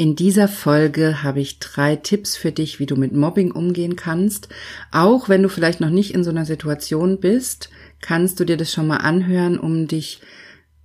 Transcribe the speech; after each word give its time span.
In 0.00 0.16
dieser 0.16 0.48
Folge 0.48 1.22
habe 1.22 1.40
ich 1.40 1.58
drei 1.58 1.94
Tipps 1.94 2.34
für 2.34 2.52
dich, 2.52 2.78
wie 2.78 2.86
du 2.86 2.96
mit 2.96 3.12
Mobbing 3.12 3.50
umgehen 3.50 3.96
kannst. 3.96 4.48
Auch 4.92 5.28
wenn 5.28 5.42
du 5.42 5.50
vielleicht 5.50 5.82
noch 5.82 5.90
nicht 5.90 6.14
in 6.14 6.24
so 6.24 6.30
einer 6.30 6.46
Situation 6.46 7.20
bist, 7.20 7.68
kannst 8.00 8.40
du 8.40 8.46
dir 8.46 8.56
das 8.56 8.72
schon 8.72 8.86
mal 8.86 8.96
anhören, 8.96 9.58
um 9.58 9.88
dich 9.88 10.22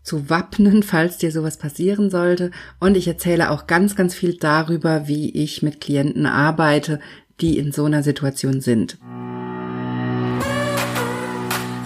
zu 0.03 0.29
wappnen, 0.29 0.83
falls 0.83 1.17
dir 1.17 1.31
sowas 1.31 1.55
passieren 1.55 2.09
sollte. 2.09 2.51
Und 2.81 2.97
ich 2.97 3.07
erzähle 3.07 3.51
auch 3.51 3.67
ganz, 3.67 3.95
ganz 3.95 4.13
viel 4.13 4.35
darüber, 4.35 5.07
wie 5.07 5.29
ich 5.29 5.63
mit 5.63 5.79
Klienten 5.79 6.25
arbeite, 6.25 6.99
die 7.39 7.57
in 7.57 7.71
so 7.71 7.85
einer 7.85 8.03
Situation 8.03 8.59
sind. 8.59 8.97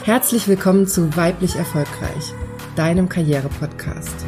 Herzlich 0.03 0.47
willkommen 0.47 0.87
zu 0.87 1.15
Weiblich 1.15 1.57
Erfolgreich, 1.57 2.33
deinem 2.75 3.07
Karriere-Podcast. 3.07 4.25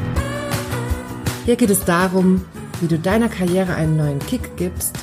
Hier 1.44 1.56
geht 1.56 1.70
es 1.70 1.84
darum, 1.84 2.44
wie 2.82 2.88
du 2.88 2.98
deiner 2.98 3.28
Karriere 3.28 3.76
einen 3.76 3.96
neuen 3.96 4.18
Kick 4.18 4.56
gibst 4.56 4.98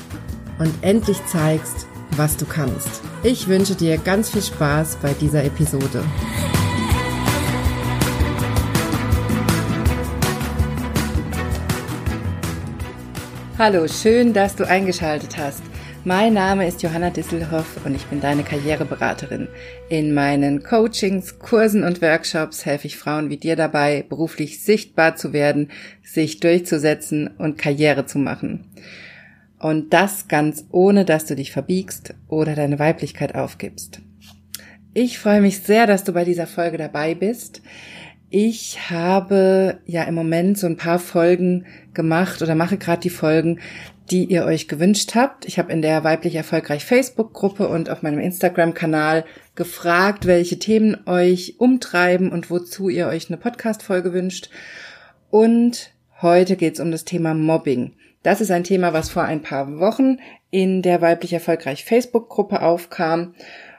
und 0.60 0.72
endlich 0.82 1.26
zeigst, 1.28 1.88
was 2.18 2.36
du 2.36 2.46
kannst. 2.46 3.02
Ich 3.24 3.48
wünsche 3.48 3.74
dir 3.74 3.98
ganz 3.98 4.30
viel 4.30 4.42
Spaß 4.42 4.98
bei 5.02 5.14
dieser 5.14 5.46
Episode. 5.46 6.04
Hallo, 13.58 13.88
schön, 13.88 14.34
dass 14.34 14.56
du 14.58 14.68
eingeschaltet 14.68 15.38
hast. 15.38 15.62
Mein 16.06 16.34
Name 16.34 16.66
ist 16.66 16.82
Johanna 16.82 17.10
Disselhoff 17.10 17.86
und 17.86 17.94
ich 17.94 18.06
bin 18.06 18.22
deine 18.22 18.44
Karriereberaterin. 18.44 19.50
In 19.90 20.14
meinen 20.14 20.64
Coachings, 20.64 21.40
Kursen 21.40 21.84
und 21.84 22.02
Workshops 22.02 22.66
helfe 22.66 22.88
ich 22.88 22.98
Frauen 22.98 23.30
wie 23.30 23.36
dir 23.36 23.58
dabei, 23.58 24.06
beruflich 24.08 24.64
sichtbar 24.64 25.18
zu 25.18 25.34
werden, 25.34 25.72
sich 26.02 26.40
durchzusetzen 26.40 27.28
und 27.38 27.58
Karriere 27.58 28.06
zu 28.06 28.18
machen. 28.18 28.66
Und 29.60 29.94
das 29.94 30.30
ganz 30.30 30.66
ohne, 30.72 31.04
dass 31.04 31.26
du 31.26 31.36
dich 31.36 31.52
verbiegst 31.52 32.16
oder 32.30 32.56
deine 32.56 32.80
Weiblichkeit 32.80 33.36
aufgibst. 33.36 34.00
Ich 34.94 35.20
freue 35.20 35.42
mich 35.42 35.60
sehr, 35.60 35.86
dass 35.86 36.06
du 36.06 36.14
bei 36.14 36.24
dieser 36.24 36.48
Folge 36.48 36.78
dabei 36.78 37.14
bist. 37.14 37.62
Ich 38.30 38.90
habe 38.90 39.80
ja 39.86 40.04
im 40.04 40.16
Moment 40.16 40.58
so 40.58 40.68
ein 40.68 40.78
paar 40.78 41.00
Folgen 41.00 41.66
gemacht 41.94 42.42
oder 42.42 42.56
mache 42.56 42.78
gerade 42.78 43.02
die 43.02 43.10
Folgen, 43.10 43.60
die 44.12 44.26
ihr 44.26 44.46
euch 44.46 44.68
gewünscht 44.68 45.16
habt. 45.16 45.46
Ich 45.46 45.60
habe 45.60 45.72
in 45.72 45.82
der 45.82 46.04
weiblich 46.04 46.36
erfolgreich 46.36 46.84
Facebook-Gruppe 46.84 47.68
und 47.68 47.90
auf 47.90 48.02
meinem 48.02 48.20
Instagram-Kanal 48.20 49.26
gefragt, 49.56 50.26
welche 50.26 50.58
Themen 50.58 50.98
euch 51.06 51.56
umtreiben 51.60 52.32
und 52.32 52.50
wozu 52.50 52.90
ihr 52.90 53.08
euch 53.08 53.30
eine 53.30 53.38
Podcast-Folge 53.38 54.14
wünscht. 54.14 54.50
Und 55.30 55.92
heute 56.22 56.56
geht 56.56 56.76
es 56.76 56.80
um 56.80 56.92
das 56.92 57.06
Thema 57.06 57.34
Mobbing. 57.34 57.94
Das 58.24 58.42
ist 58.42 58.52
ein 58.52 58.64
Thema, 58.64 58.94
was 58.94 59.10
vor 59.10 59.24
ein 59.24 59.42
paar 59.42 59.80
Wochen 59.80 60.18
in 60.52 60.82
der 60.82 61.02
weiblich 61.02 61.34
erfolgreich 61.34 61.86
Facebook-Gruppe 61.86 62.62
aufkam. 62.62 63.36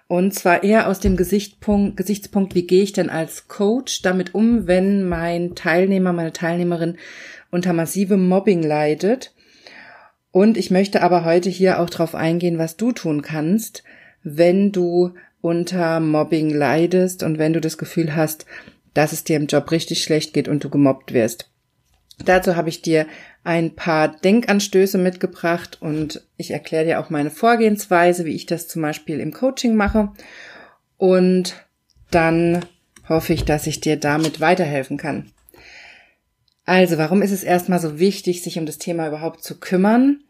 Und 0.06 0.34
zwar 0.34 0.65
eher 0.65 0.89
aus 0.89 1.00
dem 1.00 1.17
Gesichtspunkt, 1.17 1.97
Gesichtspunkt, 1.97 2.55
wie 2.55 2.67
gehe 2.67 2.83
ich 2.83 2.92
denn 2.92 3.11
als 3.11 3.48
Coach 3.48 4.03
damit 4.03 4.34
um, 4.34 4.67
wenn 4.67 5.09
mein 5.09 5.55
Teilnehmer, 5.55 6.12
meine 6.12 6.33
Teilnehmerin 6.33 6.98
unter 7.50 7.72
massivem 7.72 8.28
Mobbing 8.28 8.62
leidet. 8.62 9.33
Und 10.33 10.56
ich 10.56 10.70
möchte 10.70 11.03
aber 11.03 11.25
heute 11.25 11.50
hier 11.50 11.81
auch 11.81 11.91
darauf 11.91 12.14
eingehen, 12.14 12.59
was 12.59 12.77
du 12.77 12.92
tun 12.92 13.23
kannst, 13.23 13.83
wenn 14.23 14.70
du 14.70 15.14
unter 15.41 16.00
Mobbing 16.00 16.50
leidest 16.50 17.22
und 17.22 17.39
wenn 17.39 17.53
du 17.53 17.61
das 17.61 17.78
Gefühl 17.78 18.14
hast, 18.14 18.47
dass 18.95 19.12
es 19.12 19.25
dir 19.25 19.37
im 19.37 19.47
Job 19.47 19.70
richtig 19.70 20.03
schlecht 20.03 20.33
geht 20.33 20.48
und 20.48 20.62
du 20.62 20.69
gemobbt 20.69 21.12
wirst. 21.12 21.50
Dazu 22.25 22.56
habe 22.56 22.69
ich 22.69 22.83
dir 22.83 23.06
ein 23.45 23.75
paar 23.75 24.09
Denkanstöße 24.09 24.98
mitgebracht 24.98 25.78
und 25.81 26.22
ich 26.37 26.50
erkläre 26.50 26.84
dir 26.84 27.00
auch 27.00 27.09
meine 27.09 27.31
Vorgehensweise, 27.31 28.27
wie 28.27 28.34
ich 28.34 28.47
das 28.47 28.69
zum 28.69 28.83
Beispiel 28.83 29.20
im 29.20 29.33
Coaching 29.33 29.75
mache. 29.75 30.11
Und 30.98 31.55
dann 32.10 32.66
hoffe 33.09 33.32
ich, 33.32 33.44
dass 33.44 33.66
ich 33.66 33.81
dir 33.81 33.97
damit 33.97 34.41
weiterhelfen 34.41 34.99
kann. 34.99 35.32
Also, 36.70 36.98
warum 36.98 37.20
ist 37.20 37.32
es 37.32 37.42
erstmal 37.42 37.81
so 37.81 37.98
wichtig, 37.98 38.44
sich 38.44 38.56
um 38.56 38.64
das 38.64 38.78
Thema 38.78 39.08
überhaupt 39.08 39.42
zu 39.42 39.58
kümmern? 39.58 40.22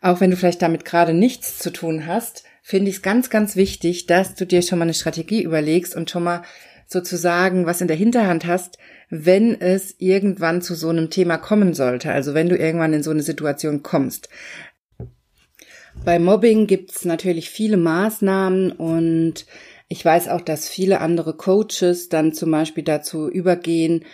Auch 0.00 0.20
wenn 0.20 0.30
du 0.30 0.36
vielleicht 0.36 0.62
damit 0.62 0.84
gerade 0.84 1.12
nichts 1.12 1.58
zu 1.58 1.72
tun 1.72 2.06
hast, 2.06 2.44
finde 2.62 2.88
ich 2.88 2.98
es 2.98 3.02
ganz, 3.02 3.30
ganz 3.30 3.56
wichtig, 3.56 4.06
dass 4.06 4.36
du 4.36 4.46
dir 4.46 4.62
schon 4.62 4.78
mal 4.78 4.84
eine 4.84 4.94
Strategie 4.94 5.42
überlegst 5.42 5.96
und 5.96 6.08
schon 6.08 6.22
mal 6.22 6.42
sozusagen 6.86 7.66
was 7.66 7.80
in 7.80 7.88
der 7.88 7.96
Hinterhand 7.96 8.46
hast, 8.46 8.78
wenn 9.10 9.60
es 9.60 9.96
irgendwann 9.98 10.62
zu 10.62 10.76
so 10.76 10.88
einem 10.88 11.10
Thema 11.10 11.36
kommen 11.36 11.74
sollte, 11.74 12.12
also 12.12 12.32
wenn 12.32 12.48
du 12.48 12.56
irgendwann 12.56 12.92
in 12.92 13.02
so 13.02 13.10
eine 13.10 13.22
Situation 13.22 13.82
kommst. 13.82 14.28
Bei 16.04 16.20
Mobbing 16.20 16.68
gibt's 16.68 17.06
natürlich 17.06 17.50
viele 17.50 17.76
Maßnahmen 17.76 18.70
und 18.70 19.46
ich 19.88 20.04
weiß 20.04 20.28
auch, 20.28 20.42
dass 20.42 20.68
viele 20.68 21.00
andere 21.00 21.36
Coaches 21.36 22.08
dann 22.08 22.32
zum 22.32 22.52
Beispiel 22.52 22.84
dazu 22.84 23.28
übergehen, 23.28 24.04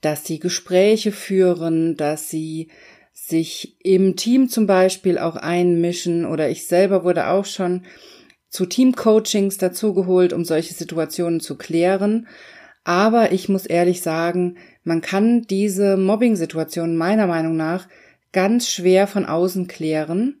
dass 0.00 0.24
sie 0.24 0.38
Gespräche 0.38 1.12
führen, 1.12 1.96
dass 1.96 2.28
sie 2.28 2.68
sich 3.12 3.76
im 3.82 4.16
Team 4.16 4.48
zum 4.48 4.66
Beispiel 4.66 5.18
auch 5.18 5.36
einmischen 5.36 6.26
oder 6.26 6.50
ich 6.50 6.66
selber 6.66 7.04
wurde 7.04 7.28
auch 7.28 7.44
schon 7.44 7.82
zu 8.48 8.66
Teamcoachings 8.66 9.58
dazugeholt, 9.58 10.32
um 10.32 10.44
solche 10.44 10.74
Situationen 10.74 11.40
zu 11.40 11.56
klären. 11.56 12.28
Aber 12.84 13.32
ich 13.32 13.48
muss 13.48 13.66
ehrlich 13.66 14.02
sagen, 14.02 14.58
man 14.82 15.00
kann 15.00 15.42
diese 15.42 15.96
Mobbing-Situation 15.96 16.96
meiner 16.96 17.26
Meinung 17.26 17.56
nach 17.56 17.88
ganz 18.32 18.68
schwer 18.68 19.06
von 19.06 19.24
außen 19.24 19.66
klären. 19.66 20.40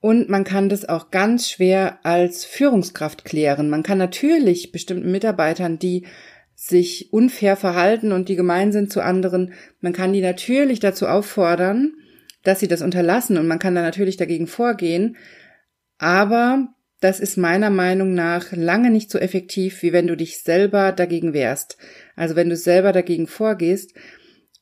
Und 0.00 0.30
man 0.30 0.44
kann 0.44 0.68
das 0.68 0.88
auch 0.88 1.10
ganz 1.10 1.50
schwer 1.50 1.98
als 2.04 2.44
Führungskraft 2.44 3.24
klären. 3.24 3.68
Man 3.68 3.82
kann 3.82 3.98
natürlich 3.98 4.72
bestimmten 4.72 5.10
Mitarbeitern, 5.10 5.78
die 5.78 6.06
sich 6.62 7.10
unfair 7.10 7.56
verhalten 7.56 8.12
und 8.12 8.28
die 8.28 8.36
gemein 8.36 8.70
sind 8.70 8.92
zu 8.92 9.00
anderen, 9.00 9.54
man 9.80 9.94
kann 9.94 10.12
die 10.12 10.20
natürlich 10.20 10.78
dazu 10.78 11.06
auffordern, 11.06 11.94
dass 12.42 12.60
sie 12.60 12.68
das 12.68 12.82
unterlassen 12.82 13.38
und 13.38 13.46
man 13.46 13.58
kann 13.58 13.74
da 13.74 13.80
natürlich 13.80 14.18
dagegen 14.18 14.46
vorgehen. 14.46 15.16
Aber 15.96 16.68
das 17.00 17.18
ist 17.18 17.38
meiner 17.38 17.70
Meinung 17.70 18.12
nach 18.12 18.52
lange 18.52 18.90
nicht 18.90 19.10
so 19.10 19.18
effektiv, 19.18 19.82
wie 19.82 19.94
wenn 19.94 20.06
du 20.06 20.18
dich 20.18 20.42
selber 20.42 20.92
dagegen 20.92 21.32
wehrst. 21.32 21.78
Also 22.14 22.36
wenn 22.36 22.50
du 22.50 22.56
selber 22.56 22.92
dagegen 22.92 23.26
vorgehst. 23.26 23.94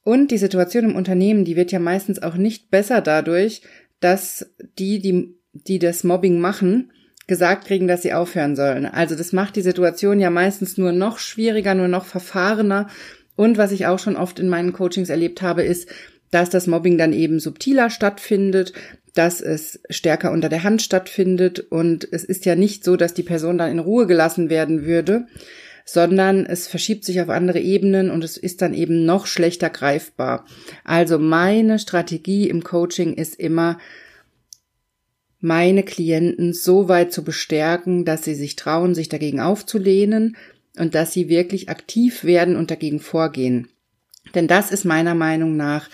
Und 0.04 0.30
die 0.30 0.38
Situation 0.38 0.84
im 0.84 0.96
Unternehmen, 0.96 1.44
die 1.44 1.56
wird 1.56 1.72
ja 1.72 1.80
meistens 1.80 2.22
auch 2.22 2.36
nicht 2.36 2.70
besser 2.70 3.00
dadurch, 3.00 3.62
dass 3.98 4.54
die, 4.78 5.00
die, 5.00 5.34
die 5.52 5.80
das 5.80 6.04
Mobbing 6.04 6.38
machen, 6.38 6.92
gesagt 7.28 7.66
kriegen, 7.66 7.86
dass 7.86 8.02
sie 8.02 8.14
aufhören 8.14 8.56
sollen. 8.56 8.86
Also 8.86 9.14
das 9.14 9.32
macht 9.32 9.54
die 9.54 9.62
Situation 9.62 10.18
ja 10.18 10.30
meistens 10.30 10.76
nur 10.78 10.92
noch 10.92 11.18
schwieriger, 11.18 11.74
nur 11.74 11.86
noch 11.86 12.06
verfahrener. 12.06 12.88
Und 13.36 13.56
was 13.56 13.70
ich 13.70 13.86
auch 13.86 14.00
schon 14.00 14.16
oft 14.16 14.40
in 14.40 14.48
meinen 14.48 14.72
Coachings 14.72 15.10
erlebt 15.10 15.42
habe, 15.42 15.62
ist, 15.62 15.88
dass 16.30 16.50
das 16.50 16.66
Mobbing 16.66 16.98
dann 16.98 17.12
eben 17.12 17.38
subtiler 17.38 17.90
stattfindet, 17.90 18.72
dass 19.14 19.40
es 19.40 19.80
stärker 19.90 20.32
unter 20.32 20.48
der 20.48 20.64
Hand 20.64 20.82
stattfindet 20.82 21.60
und 21.60 22.08
es 22.10 22.24
ist 22.24 22.44
ja 22.44 22.54
nicht 22.54 22.84
so, 22.84 22.96
dass 22.96 23.14
die 23.14 23.22
Person 23.22 23.58
dann 23.58 23.70
in 23.70 23.78
Ruhe 23.78 24.06
gelassen 24.06 24.50
werden 24.50 24.84
würde, 24.84 25.26
sondern 25.84 26.46
es 26.46 26.68
verschiebt 26.68 27.04
sich 27.04 27.20
auf 27.20 27.28
andere 27.28 27.60
Ebenen 27.60 28.10
und 28.10 28.22
es 28.22 28.36
ist 28.36 28.62
dann 28.62 28.74
eben 28.74 29.04
noch 29.06 29.26
schlechter 29.26 29.70
greifbar. 29.70 30.44
Also 30.84 31.18
meine 31.18 31.78
Strategie 31.78 32.48
im 32.48 32.62
Coaching 32.62 33.14
ist 33.14 33.40
immer, 33.40 33.78
meine 35.40 35.82
Klienten 35.82 36.52
so 36.52 36.88
weit 36.88 37.12
zu 37.12 37.22
bestärken, 37.22 38.04
dass 38.04 38.24
sie 38.24 38.34
sich 38.34 38.56
trauen, 38.56 38.94
sich 38.94 39.08
dagegen 39.08 39.40
aufzulehnen 39.40 40.36
und 40.76 40.94
dass 40.94 41.12
sie 41.12 41.28
wirklich 41.28 41.68
aktiv 41.68 42.24
werden 42.24 42.56
und 42.56 42.70
dagegen 42.70 43.00
vorgehen. 43.00 43.68
Denn 44.34 44.48
das 44.48 44.70
ist 44.70 44.84
meiner 44.84 45.14
Meinung 45.14 45.56
nach 45.56 45.88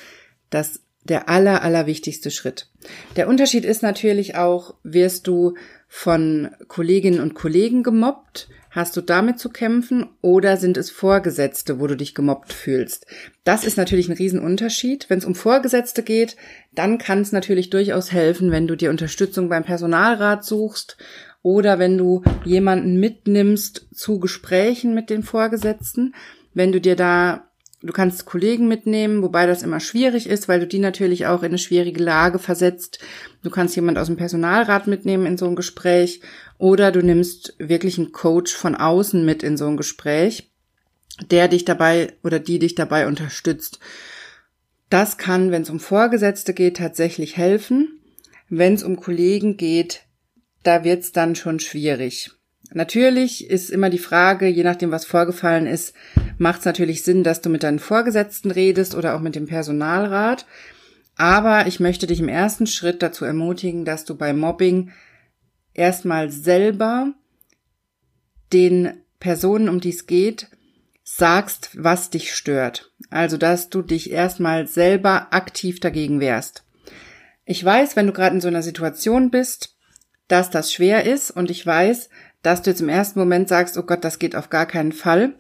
das 0.51 0.81
der 1.05 1.29
aller, 1.29 1.63
aller 1.63 1.87
wichtigste 1.87 2.31
Schritt. 2.31 2.69
Der 3.17 3.29
Unterschied 3.29 3.65
ist 3.65 3.83
natürlich 3.83 4.37
auch, 4.37 4.75
wirst 4.83 5.27
du 5.27 5.55
von 5.89 6.51
Kolleginnen 6.69 7.21
und 7.21 7.35
Kollegen 7.35 7.83
gemobbt? 7.83 8.49
Hast 8.71 8.97
du 8.97 9.03
damit 9.03 9.39
zu 9.39 9.51
kämpfen 9.51 10.07
oder 10.21 10.57
sind 10.57 10.77
es 10.77 10.91
Vorgesetzte, 10.91 11.79
wo 11.79 11.87
du 11.87 11.97
dich 11.97 12.13
gemobbt 12.13 12.53
fühlst? 12.53 13.07
Das 13.45 13.65
ist 13.65 13.77
natürlich 13.77 14.09
ein 14.09 14.17
Riesenunterschied. 14.17 15.09
Wenn 15.09 15.19
es 15.19 15.25
um 15.25 15.37
Vorgesetzte 15.37 16.03
geht, 16.03 16.37
dann 16.75 16.99
kann 16.99 17.21
es 17.21 17.31
natürlich 17.31 17.71
durchaus 17.71 18.11
helfen, 18.11 18.51
wenn 18.51 18.67
du 18.67 18.75
dir 18.75 18.91
Unterstützung 18.91 19.49
beim 19.49 19.63
Personalrat 19.63 20.45
suchst 20.45 20.97
oder 21.43 21.79
wenn 21.79 21.97
du 21.97 22.23
jemanden 22.45 22.99
mitnimmst 22.99 23.87
zu 23.95 24.19
Gesprächen 24.19 24.95
mit 24.95 25.09
den 25.09 25.23
Vorgesetzten. 25.23 26.15
Wenn 26.53 26.73
du 26.73 26.81
dir 26.81 26.97
da 26.97 27.49
Du 27.85 27.93
kannst 27.93 28.25
Kollegen 28.25 28.67
mitnehmen, 28.67 29.23
wobei 29.23 29.45
das 29.45 29.63
immer 29.63 29.79
schwierig 29.79 30.27
ist, 30.27 30.49
weil 30.49 30.59
du 30.59 30.67
die 30.67 30.79
natürlich 30.79 31.27
auch 31.27 31.43
in 31.43 31.49
eine 31.49 31.59
schwierige 31.59 32.03
Lage 32.03 32.39
versetzt. 32.39 32.99
Du 33.43 33.51
kannst 33.51 33.77
jemand 33.77 33.99
aus 33.99 34.07
dem 34.07 34.17
Personalrat 34.17 34.87
mitnehmen 34.87 35.27
in 35.27 35.37
so 35.37 35.47
ein 35.47 35.55
Gespräch 35.55 36.23
oder 36.57 36.93
du 36.93 37.03
nimmst 37.03 37.55
wirklich 37.59 37.99
einen 37.99 38.11
Coach 38.11 38.55
von 38.55 38.75
außen 38.75 39.23
mit 39.23 39.43
in 39.43 39.59
so 39.59 39.67
ein 39.67 39.77
Gespräch, 39.77 40.51
der 41.31 41.47
dich 41.49 41.67
dabei 41.67 42.15
oder 42.23 42.39
die 42.39 42.59
dich 42.59 42.75
dabei 42.75 43.07
unterstützt. 43.07 43.81
Das 44.89 45.19
kann, 45.19 45.51
wenn 45.51 45.61
es 45.61 45.71
um 45.71 45.79
Vorgesetzte 45.79 46.55
geht, 46.55 46.79
tatsächlich 46.79 47.37
helfen. 47.37 48.01
Wenn 48.49 48.73
es 48.73 48.83
um 48.83 48.97
Kollegen 48.97 49.59
geht, 49.59 50.05
da 50.63 50.85
wird 50.85 51.03
es 51.03 51.13
dann 51.13 51.35
schon 51.35 51.61
schwierig. 51.61 52.31
Natürlich 52.73 53.49
ist 53.49 53.71
immer 53.71 53.91
die 53.91 53.99
Frage, 53.99 54.49
je 54.49 54.65
nachdem, 54.65 54.91
was 54.91 55.05
vorgefallen 55.05 55.67
ist, 55.67 55.95
macht 56.39 56.61
es 56.61 56.65
natürlich 56.65 57.03
Sinn, 57.03 57.23
dass 57.23 57.41
du 57.41 57.51
mit 57.51 57.63
deinen 57.63 57.79
Vorgesetzten 57.79 58.51
redest 58.51 58.95
oder 58.95 59.15
auch 59.15 59.21
mit 59.21 59.35
dem 59.35 59.47
Personalrat. 59.47 60.47
Aber 61.17 61.67
ich 61.67 61.79
möchte 61.79 62.07
dich 62.07 62.21
im 62.21 62.29
ersten 62.29 62.67
Schritt 62.67 63.03
dazu 63.03 63.25
ermutigen, 63.25 63.85
dass 63.85 64.05
du 64.05 64.17
bei 64.17 64.33
Mobbing 64.33 64.91
erstmal 65.73 66.31
selber 66.31 67.13
den 68.53 68.95
Personen, 69.21 69.69
um 69.69 69.81
die 69.81 69.91
es 69.91 70.07
geht, 70.07 70.49
sagst, 71.05 71.71
was 71.75 72.11
dich 72.11 72.35
stört. 72.35 72.93
Also, 73.11 73.37
dass 73.37 73.69
du 73.69 73.83
dich 73.83 74.11
erstmal 74.11 74.67
selber 74.67 75.29
aktiv 75.33 75.81
dagegen 75.81 76.21
wehrst. 76.21 76.65
Ich 77.45 77.63
weiß, 77.63 77.95
wenn 77.95 78.07
du 78.07 78.13
gerade 78.13 78.35
in 78.35 78.41
so 78.41 78.49
einer 78.49 78.63
Situation 78.63 79.31
bist, 79.31 79.77
dass 80.29 80.51
das 80.51 80.73
schwer 80.73 81.05
ist 81.05 81.31
und 81.31 81.51
ich 81.51 81.65
weiß, 81.65 82.09
dass 82.45 82.63
du 82.63 82.71
jetzt 82.71 82.83
im 82.83 82.89
ersten 82.89 83.19
Moment 83.19 83.49
sagst, 83.49 83.77
oh 83.79 83.83
Gott, 83.83 84.05
das 84.05 84.19
geht 84.19 84.37
auf 84.37 84.51
gar 84.51 84.67
keinen 84.67 84.93
Fall. 84.93 85.33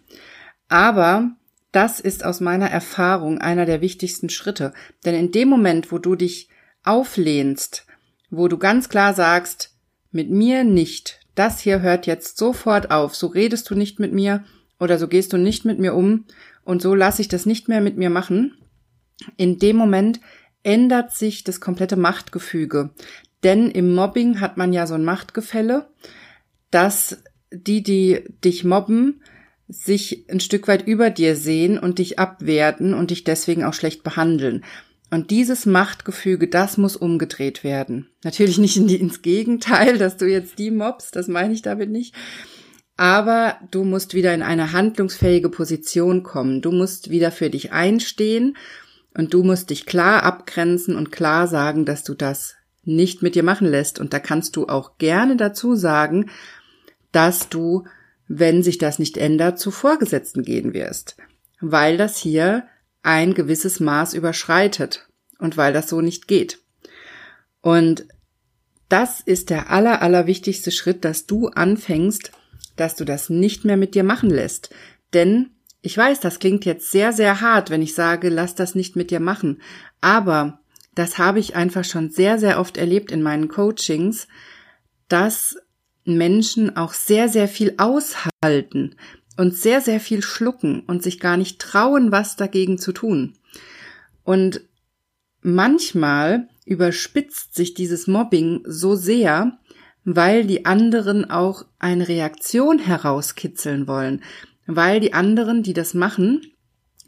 Aber 0.69 1.31
das 1.71 2.01
ist 2.01 2.25
aus 2.25 2.41
meiner 2.41 2.71
Erfahrung 2.71 3.39
einer 3.39 3.67
der 3.67 3.83
wichtigsten 3.83 4.31
Schritte. 4.31 4.73
Denn 5.05 5.15
in 5.15 5.31
dem 5.31 5.49
Moment, 5.49 5.93
wo 5.93 5.99
du 5.99 6.17
dich 6.17 6.49
auflehnst, 6.83 7.87
wo 8.31 8.49
du 8.49 8.59
ganz 8.59 8.89
klar 8.89 9.13
sagst, 9.13 9.77
mit 10.13 10.31
mir 10.31 10.65
nicht, 10.65 11.21
das 11.35 11.61
hier 11.61 11.83
hört 11.83 12.07
jetzt 12.07 12.39
sofort 12.39 12.91
auf, 12.91 13.15
so 13.15 13.27
redest 13.27 13.69
du 13.69 13.75
nicht 13.75 14.01
mit 14.01 14.13
mir 14.13 14.43
oder 14.81 14.99
so 14.99 15.07
gehst 15.07 15.33
du 15.33 15.37
nicht 15.37 15.65
mit 15.65 15.79
mir 15.79 15.95
um 15.95 16.25
und 16.65 16.81
so 16.81 16.95
lasse 16.95 17.21
ich 17.21 17.29
das 17.29 17.45
nicht 17.45 17.69
mehr 17.69 17.83
mit 17.83 17.99
mir 17.99 18.11
machen, 18.11 18.57
in 19.37 19.59
dem 19.59 19.77
Moment 19.77 20.21
ändert 20.63 21.13
sich 21.13 21.45
das 21.45 21.61
komplette 21.61 21.97
Machtgefüge. 21.97 22.91
Denn 23.43 23.71
im 23.71 23.95
Mobbing 23.95 24.41
hat 24.41 24.57
man 24.57 24.73
ja 24.73 24.87
so 24.87 24.95
ein 24.95 25.05
Machtgefälle, 25.05 25.89
dass 26.75 27.23
die, 27.51 27.83
die 27.83 28.25
dich 28.43 28.65
mobben, 28.65 29.23
sich 29.69 30.27
ein 30.29 30.41
Stück 30.41 30.69
weit 30.69 30.87
über 30.87 31.11
dir 31.11 31.37
sehen 31.37 31.79
und 31.79 31.99
dich 31.99 32.19
abwerten 32.19 32.95
und 32.95 33.11
dich 33.11 33.25
deswegen 33.25 33.65
auch 33.65 33.75
schlecht 33.75 34.03
behandeln. 34.03 34.65
Und 35.11 35.31
dieses 35.31 35.65
Machtgefüge, 35.65 36.49
das 36.49 36.77
muss 36.77 36.97
umgedreht 36.97 37.63
werden. 37.63 38.09
Natürlich 38.25 38.59
nicht 38.59 38.77
in 38.77 38.89
die, 38.89 38.97
ins 38.97 39.23
Gegenteil, 39.23 39.99
dass 39.99 40.17
du 40.17 40.27
jetzt 40.27 40.59
die 40.59 40.73
mobst, 40.73 41.15
das 41.15 41.29
meine 41.29 41.55
ich 41.55 41.63
damit 41.63 41.91
nicht. 41.91 42.15
Aber 42.97 43.57
du 43.71 43.85
musst 43.85 44.15
wieder 44.15 44.35
in 44.35 44.43
eine 44.43 44.73
handlungsfähige 44.73 45.49
Position 45.51 46.23
kommen. 46.23 46.61
Du 46.61 46.73
musst 46.73 47.11
wieder 47.11 47.31
für 47.31 47.51
dich 47.51 47.73
einstehen 47.73 48.57
und 49.17 49.33
du 49.33 49.43
musst 49.43 49.71
dich 49.71 49.87
klar 49.87 50.25
abgrenzen 50.25 50.97
und 50.97 51.13
klar 51.13 51.47
sagen, 51.47 51.85
dass 51.85 52.03
du 52.03 52.15
das 52.15 52.57
nicht 52.85 53.23
mit 53.23 53.35
dir 53.35 53.43
machen 53.43 53.67
lässt. 53.67 53.99
Und 53.99 54.13
da 54.13 54.19
kannst 54.19 54.57
du 54.57 54.67
auch 54.67 54.99
gerne 54.99 55.37
dazu 55.37 55.75
sagen, 55.75 56.31
dass 57.15 57.49
du 57.49 57.85
wenn 58.29 58.63
sich 58.63 58.79
das 58.79 58.99
nicht 58.99 59.17
ändert, 59.17 59.59
zu 59.59 59.71
Vorgesetzten 59.71 60.43
gehen 60.43 60.73
wirst, 60.75 61.17
weil 61.61 61.97
das 61.97 62.17
hier 62.17 62.67
ein 63.03 63.35
gewisses 63.35 63.81
Maß 63.81 64.15
überschreitet 64.15 65.09
und 65.39 65.57
weil 65.57 65.73
das 65.73 65.89
so 65.89 66.01
nicht 66.01 66.27
geht. 66.27 66.61
Und 67.61 68.07
das 68.89 69.21
ist 69.21 69.51
der 69.51 69.71
aller, 69.71 70.03
aller 70.03 70.27
wichtigste 70.27 70.71
Schritt, 70.71 71.05
dass 71.05 71.27
du 71.27 71.49
anfängst, 71.49 72.33
dass 72.77 72.97
du 72.97 73.05
das 73.05 73.31
nicht 73.31 73.65
mehr 73.65 73.77
mit 73.77 73.95
dir 73.95 74.05
machen 74.05 74.31
lässt. 74.31 74.75
Denn 75.13 75.51
ich 75.83 75.97
weiß, 75.97 76.21
das 76.21 76.39
klingt 76.39 76.65
jetzt 76.65 76.91
sehr, 76.91 77.13
sehr 77.13 77.41
hart, 77.41 77.71
wenn 77.71 77.83
ich 77.83 77.95
sage, 77.95 78.31
lass 78.31 78.55
das 78.55 78.75
nicht 78.75 78.97
mit 78.97 79.11
dir 79.11 79.21
machen. 79.21 79.61
Aber 80.01 80.61
das 80.95 81.19
habe 81.19 81.41
ich 81.41 81.57
einfach 81.57 81.85
schon 81.85 82.11
sehr, 82.11 82.39
sehr 82.39 82.59
oft 82.59 82.77
erlebt 82.77 83.13
in 83.13 83.23
meinen 83.23 83.49
Coachings, 83.49 84.29
dass 85.09 85.57
Menschen 86.05 86.77
auch 86.77 86.93
sehr, 86.93 87.29
sehr 87.29 87.49
viel 87.49 87.75
aushalten 87.79 88.97
und 89.37 89.57
sehr, 89.57 89.81
sehr 89.81 90.01
viel 90.01 90.23
schlucken 90.23 90.81
und 90.81 91.03
sich 91.03 91.19
gar 91.21 91.37
nicht 91.37 91.59
trauen, 91.59 92.13
was 92.13 92.37
dagegen 92.37 92.79
zu 92.79 92.93
tun. 92.93 93.35
Und 94.23 94.63
manchmal 95.43 96.49
überspitzt 96.67 97.55
sich 97.55 97.75
dieses 97.75 98.07
Mobbing 98.07 98.63
so 98.67 98.95
sehr, 98.95 99.59
weil 100.05 100.45
die 100.45 100.67
anderen 100.67 101.31
auch 101.31 101.65
eine 101.79 102.09
Reaktion 102.09 102.79
herauskitzeln 102.79 103.87
wollen, 103.87 104.23
weil 104.67 105.01
die 105.01 105.15
anderen, 105.15 105.63
die 105.63 105.73
das 105.73 105.95
machen, 105.95 106.43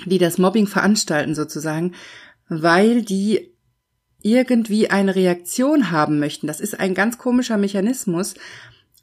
die 0.04 0.18
das 0.18 0.38
Mobbing 0.38 0.66
veranstalten 0.66 1.34
sozusagen, 1.34 1.94
weil 2.48 3.02
die 3.02 3.52
irgendwie 4.22 4.90
eine 4.90 5.14
Reaktion 5.14 5.90
haben 5.90 6.18
möchten. 6.18 6.46
Das 6.46 6.60
ist 6.60 6.78
ein 6.78 6.94
ganz 6.94 7.16
komischer 7.18 7.58
Mechanismus, 7.58 8.34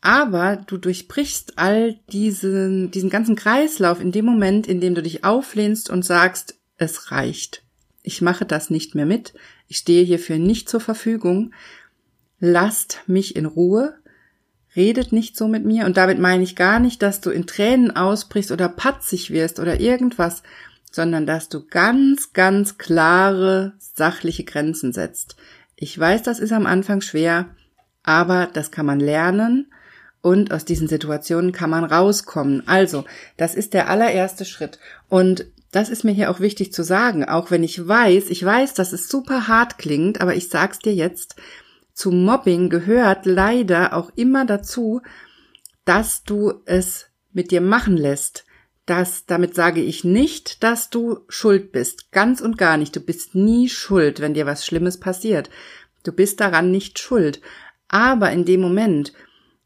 aber 0.03 0.57
du 0.57 0.75
durchbrichst 0.75 1.57
all 1.57 1.97
diesen, 2.11 2.91
diesen 2.91 3.09
ganzen 3.09 3.37
Kreislauf 3.37 4.01
in 4.01 4.11
dem 4.11 4.25
Moment, 4.25 4.67
in 4.67 4.81
dem 4.81 4.95
du 4.95 5.01
dich 5.01 5.23
auflehnst 5.23 5.89
und 5.89 6.03
sagst, 6.03 6.59
es 6.75 7.11
reicht. 7.11 7.63
Ich 8.01 8.21
mache 8.21 8.45
das 8.45 8.69
nicht 8.69 8.95
mehr 8.95 9.05
mit. 9.05 9.33
Ich 9.69 9.77
stehe 9.77 10.03
hierfür 10.03 10.39
nicht 10.39 10.67
zur 10.67 10.81
Verfügung. 10.81 11.53
Lasst 12.41 12.99
mich 13.07 13.37
in 13.37 13.45
Ruhe. 13.45 13.95
Redet 14.75 15.13
nicht 15.13 15.37
so 15.37 15.47
mit 15.47 15.63
mir. 15.63 15.85
Und 15.85 15.95
damit 15.95 16.19
meine 16.19 16.43
ich 16.43 16.57
gar 16.57 16.81
nicht, 16.81 17.01
dass 17.01 17.21
du 17.21 17.29
in 17.29 17.47
Tränen 17.47 17.95
ausbrichst 17.95 18.51
oder 18.51 18.67
patzig 18.67 19.31
wirst 19.31 19.57
oder 19.57 19.79
irgendwas, 19.79 20.43
sondern 20.91 21.25
dass 21.25 21.47
du 21.47 21.65
ganz, 21.65 22.33
ganz 22.33 22.77
klare, 22.77 23.71
sachliche 23.79 24.43
Grenzen 24.43 24.91
setzt. 24.91 25.37
Ich 25.77 25.97
weiß, 25.97 26.23
das 26.23 26.39
ist 26.39 26.51
am 26.51 26.65
Anfang 26.65 26.99
schwer, 26.99 27.55
aber 28.03 28.49
das 28.53 28.69
kann 28.69 28.85
man 28.85 28.99
lernen 28.99 29.67
und 30.23 30.53
aus 30.53 30.63
diesen 30.63 30.87
Situationen 30.87 31.51
kann 31.51 31.69
man 31.69 31.83
rauskommen. 31.83 32.65
Also, 32.65 33.03
das 33.35 33.55
ist 33.55 33.73
der 33.73 33.89
allererste 33.89 34.45
Schritt. 34.45 34.79
Und 35.09 35.45
das 35.71 35.89
ist 35.89 36.05
mir 36.05 36.13
hier 36.13 36.31
auch 36.31 36.39
wichtig 36.39 36.71
zu 36.71 36.81
sagen, 36.81 37.25
auch 37.25 37.51
wenn 37.51 37.61
ich 37.61 37.85
weiß, 37.85 38.29
ich 38.29 38.43
weiß, 38.43 38.73
dass 38.73 38.93
es 38.93 39.09
super 39.09 39.49
hart 39.49 39.77
klingt, 39.77 40.21
aber 40.21 40.33
ich 40.33 40.47
sag's 40.47 40.79
dir 40.79 40.95
jetzt, 40.95 41.35
zu 41.93 42.09
Mobbing 42.09 42.69
gehört 42.69 43.25
leider 43.25 43.93
auch 43.93 44.11
immer 44.15 44.45
dazu, 44.45 45.01
dass 45.83 46.23
du 46.23 46.53
es 46.65 47.07
mit 47.33 47.51
dir 47.51 47.61
machen 47.61 47.97
lässt. 47.97 48.45
Das, 48.85 49.25
damit 49.25 49.55
sage 49.55 49.81
ich 49.81 50.05
nicht, 50.05 50.63
dass 50.63 50.89
du 50.89 51.19
schuld 51.27 51.73
bist. 51.73 52.11
Ganz 52.11 52.39
und 52.39 52.57
gar 52.57 52.77
nicht. 52.77 52.95
Du 52.95 53.01
bist 53.01 53.35
nie 53.35 53.67
schuld, 53.67 54.21
wenn 54.21 54.33
dir 54.33 54.45
was 54.45 54.65
Schlimmes 54.65 54.99
passiert. 54.99 55.49
Du 56.03 56.13
bist 56.13 56.39
daran 56.39 56.71
nicht 56.71 56.99
schuld. 56.99 57.41
Aber 57.89 58.31
in 58.31 58.45
dem 58.45 58.61
Moment, 58.61 59.13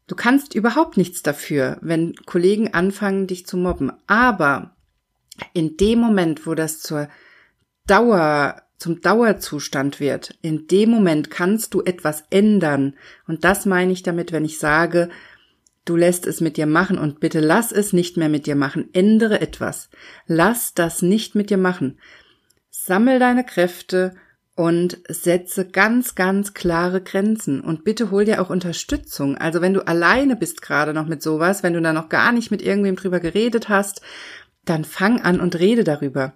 Du 0.08 0.16
kannst 0.16 0.54
überhaupt 0.54 0.96
nichts 0.96 1.22
dafür, 1.22 1.76
wenn 1.82 2.16
Kollegen 2.24 2.72
anfangen, 2.72 3.26
dich 3.26 3.46
zu 3.46 3.58
mobben. 3.58 3.92
Aber 4.06 4.74
in 5.52 5.76
dem 5.76 6.00
Moment, 6.00 6.46
wo 6.46 6.54
das 6.54 6.80
zur 6.80 7.08
Dauer, 7.86 8.62
zum 8.78 9.02
Dauerzustand 9.02 10.00
wird, 10.00 10.34
in 10.40 10.66
dem 10.66 10.90
Moment 10.90 11.30
kannst 11.30 11.74
du 11.74 11.82
etwas 11.82 12.24
ändern. 12.30 12.94
Und 13.26 13.44
das 13.44 13.66
meine 13.66 13.92
ich 13.92 14.02
damit, 14.02 14.32
wenn 14.32 14.46
ich 14.46 14.58
sage, 14.58 15.10
du 15.84 15.94
lässt 15.94 16.26
es 16.26 16.40
mit 16.40 16.56
dir 16.56 16.66
machen 16.66 16.98
und 16.98 17.20
bitte 17.20 17.40
lass 17.40 17.70
es 17.70 17.92
nicht 17.92 18.16
mehr 18.16 18.30
mit 18.30 18.46
dir 18.46 18.56
machen. 18.56 18.88
Ändere 18.94 19.42
etwas. 19.42 19.90
Lass 20.26 20.72
das 20.72 21.02
nicht 21.02 21.34
mit 21.34 21.50
dir 21.50 21.58
machen. 21.58 21.98
Sammel 22.70 23.18
deine 23.18 23.44
Kräfte 23.44 24.14
und 24.58 24.98
setze 25.08 25.68
ganz, 25.68 26.16
ganz 26.16 26.52
klare 26.52 27.00
Grenzen. 27.00 27.60
Und 27.60 27.84
bitte 27.84 28.10
hol 28.10 28.24
dir 28.24 28.42
auch 28.42 28.50
Unterstützung. 28.50 29.36
Also 29.36 29.60
wenn 29.60 29.72
du 29.72 29.86
alleine 29.86 30.34
bist 30.34 30.62
gerade 30.62 30.92
noch 30.92 31.06
mit 31.06 31.22
sowas, 31.22 31.62
wenn 31.62 31.74
du 31.74 31.80
da 31.80 31.92
noch 31.92 32.08
gar 32.08 32.32
nicht 32.32 32.50
mit 32.50 32.60
irgendwem 32.60 32.96
drüber 32.96 33.20
geredet 33.20 33.68
hast, 33.68 34.00
dann 34.64 34.84
fang 34.84 35.20
an 35.20 35.38
und 35.38 35.60
rede 35.60 35.84
darüber. 35.84 36.32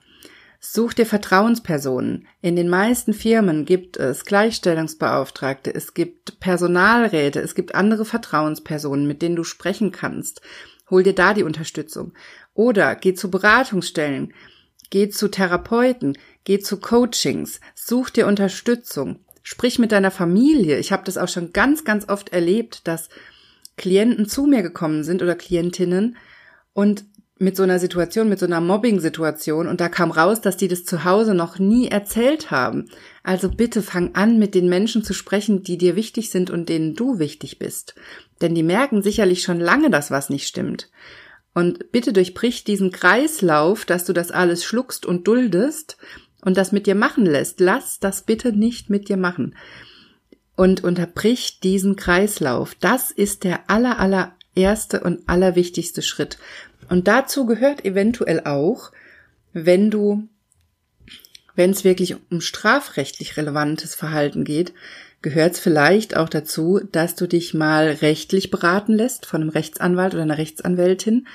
Such 0.60 0.92
dir 0.92 1.04
Vertrauenspersonen. 1.04 2.28
In 2.40 2.54
den 2.54 2.68
meisten 2.68 3.12
Firmen 3.12 3.64
gibt 3.64 3.96
es 3.96 4.24
Gleichstellungsbeauftragte, 4.24 5.74
es 5.74 5.92
gibt 5.92 6.38
Personalräte, 6.38 7.40
es 7.40 7.56
gibt 7.56 7.74
andere 7.74 8.04
Vertrauenspersonen, 8.04 9.08
mit 9.08 9.20
denen 9.20 9.34
du 9.34 9.42
sprechen 9.42 9.90
kannst. 9.90 10.42
Hol 10.90 11.02
dir 11.02 11.16
da 11.16 11.34
die 11.34 11.42
Unterstützung. 11.42 12.12
Oder 12.54 12.94
geh 12.94 13.14
zu 13.14 13.32
Beratungsstellen, 13.32 14.32
geh 14.90 15.08
zu 15.08 15.28
Therapeuten, 15.28 16.16
Geh 16.44 16.58
zu 16.58 16.78
Coachings, 16.78 17.60
such 17.74 18.10
dir 18.10 18.26
Unterstützung, 18.26 19.20
sprich 19.42 19.78
mit 19.78 19.92
deiner 19.92 20.10
Familie. 20.10 20.78
Ich 20.78 20.92
habe 20.92 21.04
das 21.04 21.18
auch 21.18 21.28
schon 21.28 21.52
ganz, 21.52 21.84
ganz 21.84 22.08
oft 22.08 22.30
erlebt, 22.30 22.86
dass 22.88 23.08
Klienten 23.76 24.26
zu 24.26 24.46
mir 24.46 24.62
gekommen 24.62 25.04
sind 25.04 25.22
oder 25.22 25.34
Klientinnen 25.34 26.16
und 26.72 27.04
mit 27.38 27.56
so 27.56 27.64
einer 27.64 27.80
Situation, 27.80 28.28
mit 28.28 28.38
so 28.38 28.46
einer 28.46 28.60
Mobbing-Situation 28.60 29.66
und 29.66 29.80
da 29.80 29.88
kam 29.88 30.12
raus, 30.12 30.40
dass 30.40 30.56
die 30.56 30.68
das 30.68 30.84
zu 30.84 31.04
Hause 31.04 31.34
noch 31.34 31.58
nie 31.58 31.88
erzählt 31.88 32.50
haben. 32.52 32.88
Also 33.24 33.48
bitte 33.48 33.82
fang 33.82 34.14
an, 34.14 34.38
mit 34.38 34.54
den 34.54 34.68
Menschen 34.68 35.02
zu 35.02 35.12
sprechen, 35.12 35.62
die 35.62 35.76
dir 35.76 35.96
wichtig 35.96 36.30
sind 36.30 36.50
und 36.50 36.68
denen 36.68 36.94
du 36.94 37.18
wichtig 37.18 37.58
bist. 37.58 37.96
Denn 38.40 38.54
die 38.54 38.62
merken 38.62 39.02
sicherlich 39.02 39.42
schon 39.42 39.58
lange, 39.58 39.90
dass 39.90 40.12
was 40.12 40.30
nicht 40.30 40.46
stimmt. 40.46 40.88
Und 41.52 41.90
bitte 41.90 42.12
durchbrich 42.12 42.64
diesen 42.64 42.92
Kreislauf, 42.92 43.84
dass 43.84 44.04
du 44.04 44.12
das 44.12 44.30
alles 44.30 44.64
schluckst 44.64 45.04
und 45.04 45.26
duldest 45.26 45.96
und 46.42 46.56
das 46.56 46.72
mit 46.72 46.86
dir 46.86 46.94
machen 46.94 47.24
lässt, 47.24 47.60
lass 47.60 47.98
das 47.98 48.22
bitte 48.22 48.52
nicht 48.52 48.90
mit 48.90 49.08
dir 49.08 49.16
machen. 49.16 49.54
Und 50.54 50.84
unterbrich 50.84 51.60
diesen 51.60 51.96
Kreislauf. 51.96 52.74
Das 52.74 53.10
ist 53.10 53.44
der 53.44 53.70
aller, 53.70 53.98
aller 53.98 54.34
erste 54.54 55.00
und 55.00 55.28
allerwichtigste 55.28 56.02
Schritt. 56.02 56.38
Und 56.90 57.08
dazu 57.08 57.46
gehört 57.46 57.84
eventuell 57.84 58.42
auch, 58.44 58.92
wenn 59.54 59.90
du, 59.90 60.28
wenn 61.54 61.70
es 61.70 61.84
wirklich 61.84 62.16
um 62.30 62.40
strafrechtlich 62.40 63.36
relevantes 63.36 63.94
Verhalten 63.94 64.44
geht, 64.44 64.74
gehört 65.22 65.54
es 65.54 65.60
vielleicht 65.60 66.16
auch 66.16 66.28
dazu, 66.28 66.80
dass 66.90 67.14
du 67.14 67.26
dich 67.26 67.54
mal 67.54 67.86
rechtlich 68.02 68.50
beraten 68.50 68.92
lässt 68.92 69.24
von 69.24 69.40
einem 69.40 69.50
Rechtsanwalt 69.50 70.14
oder 70.14 70.24
einer 70.24 70.38
Rechtsanwältin, 70.38 71.26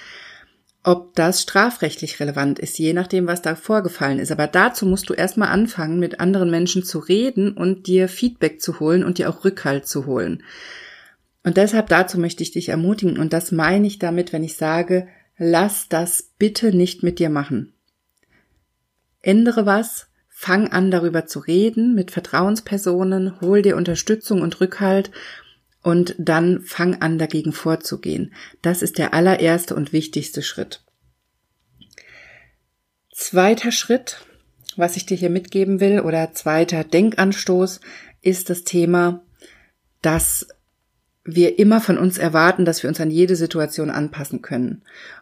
ob 0.88 1.16
das 1.16 1.42
strafrechtlich 1.42 2.22
relevant 2.22 2.60
ist, 2.60 2.80
je 2.80 2.94
nachdem, 2.94 3.28
was 3.28 3.42
da 3.42 3.56
vorgefallen 3.56 4.20
ist. 4.20 4.32
Aber 4.32 4.48
dazu 4.48 4.86
musst 4.86 5.10
du 5.10 5.14
erstmal 5.14 5.50
anfangen, 5.50 6.00
mit 6.00 6.22
anderen 6.22 6.50
Menschen 6.50 6.82
zu 6.82 7.00
reden 7.00 7.52
und 7.52 7.88
dir 7.88 8.08
Feedback 8.08 8.62
zu 8.62 8.80
holen 8.80 9.04
und 9.04 9.18
dir 9.18 9.30
auch 9.30 9.44
Rückhalt 9.44 9.86
zu 9.86 10.06
holen. 10.06 10.44
Und 11.44 11.58
deshalb 11.58 11.90
dazu 11.90 12.18
möchte 12.18 12.42
ich 12.42 12.52
dich 12.52 12.70
ermutigen, 12.70 13.20
und 13.20 13.34
das 13.34 13.52
meine 13.52 13.86
ich 13.86 14.00
damit, 14.00 14.32
wenn 14.32 14.46
ich 14.46 14.56
sage, 14.56 15.10
lass 15.38 15.90
das 15.90 16.32
bitte 16.40 16.74
nicht 16.74 17.04
mit 17.04 17.20
dir 17.20 17.30
machen. 17.30 17.74
Ändere 19.22 19.66
was, 19.66 20.08
fang 20.30 20.70
an 20.70 20.90
darüber 20.90 21.26
zu 21.26 21.40
reden 21.40 21.96
mit 21.96 22.12
Vertrauenspersonen, 22.12 23.42
hol 23.42 23.62
dir 23.62 23.76
Unterstützung 23.76 24.42
und 24.42 24.62
Rückhalt 24.62 25.12
und 25.88 26.16
dann 26.18 26.60
fang 26.60 26.96
an 27.02 27.18
dagegen 27.18 27.54
vorzugehen. 27.54 28.34
Das 28.62 28.82
ist 28.82 28.98
der 28.98 29.14
allererste 29.14 29.74
und 29.74 29.94
wichtigste 29.94 30.42
Schritt. 30.42 30.84
Zweiter 33.14 33.72
Schritt, 33.72 34.18
was 34.76 34.98
ich 34.98 35.06
dir 35.06 35.16
hier 35.16 35.30
mitgeben 35.30 35.80
will, 35.80 36.02
oder 36.02 36.34
zweiter 36.34 36.84
Denkanstoß, 36.84 37.80
ist 38.22 38.50
das 38.50 38.66
Thema, 38.66 39.24
dass 40.02 40.50
wir 41.24 41.58
immer 41.58 41.80
von 41.80 41.98
uns 41.98 42.18
erwarten, 42.18 42.66
dass 42.66 42.84
wir 42.84 42.90
uns 42.90 43.00
an 43.00 43.10
jede 43.10 43.38
Situation 43.38 43.90
anpassen 43.90 44.42
können 44.42 44.82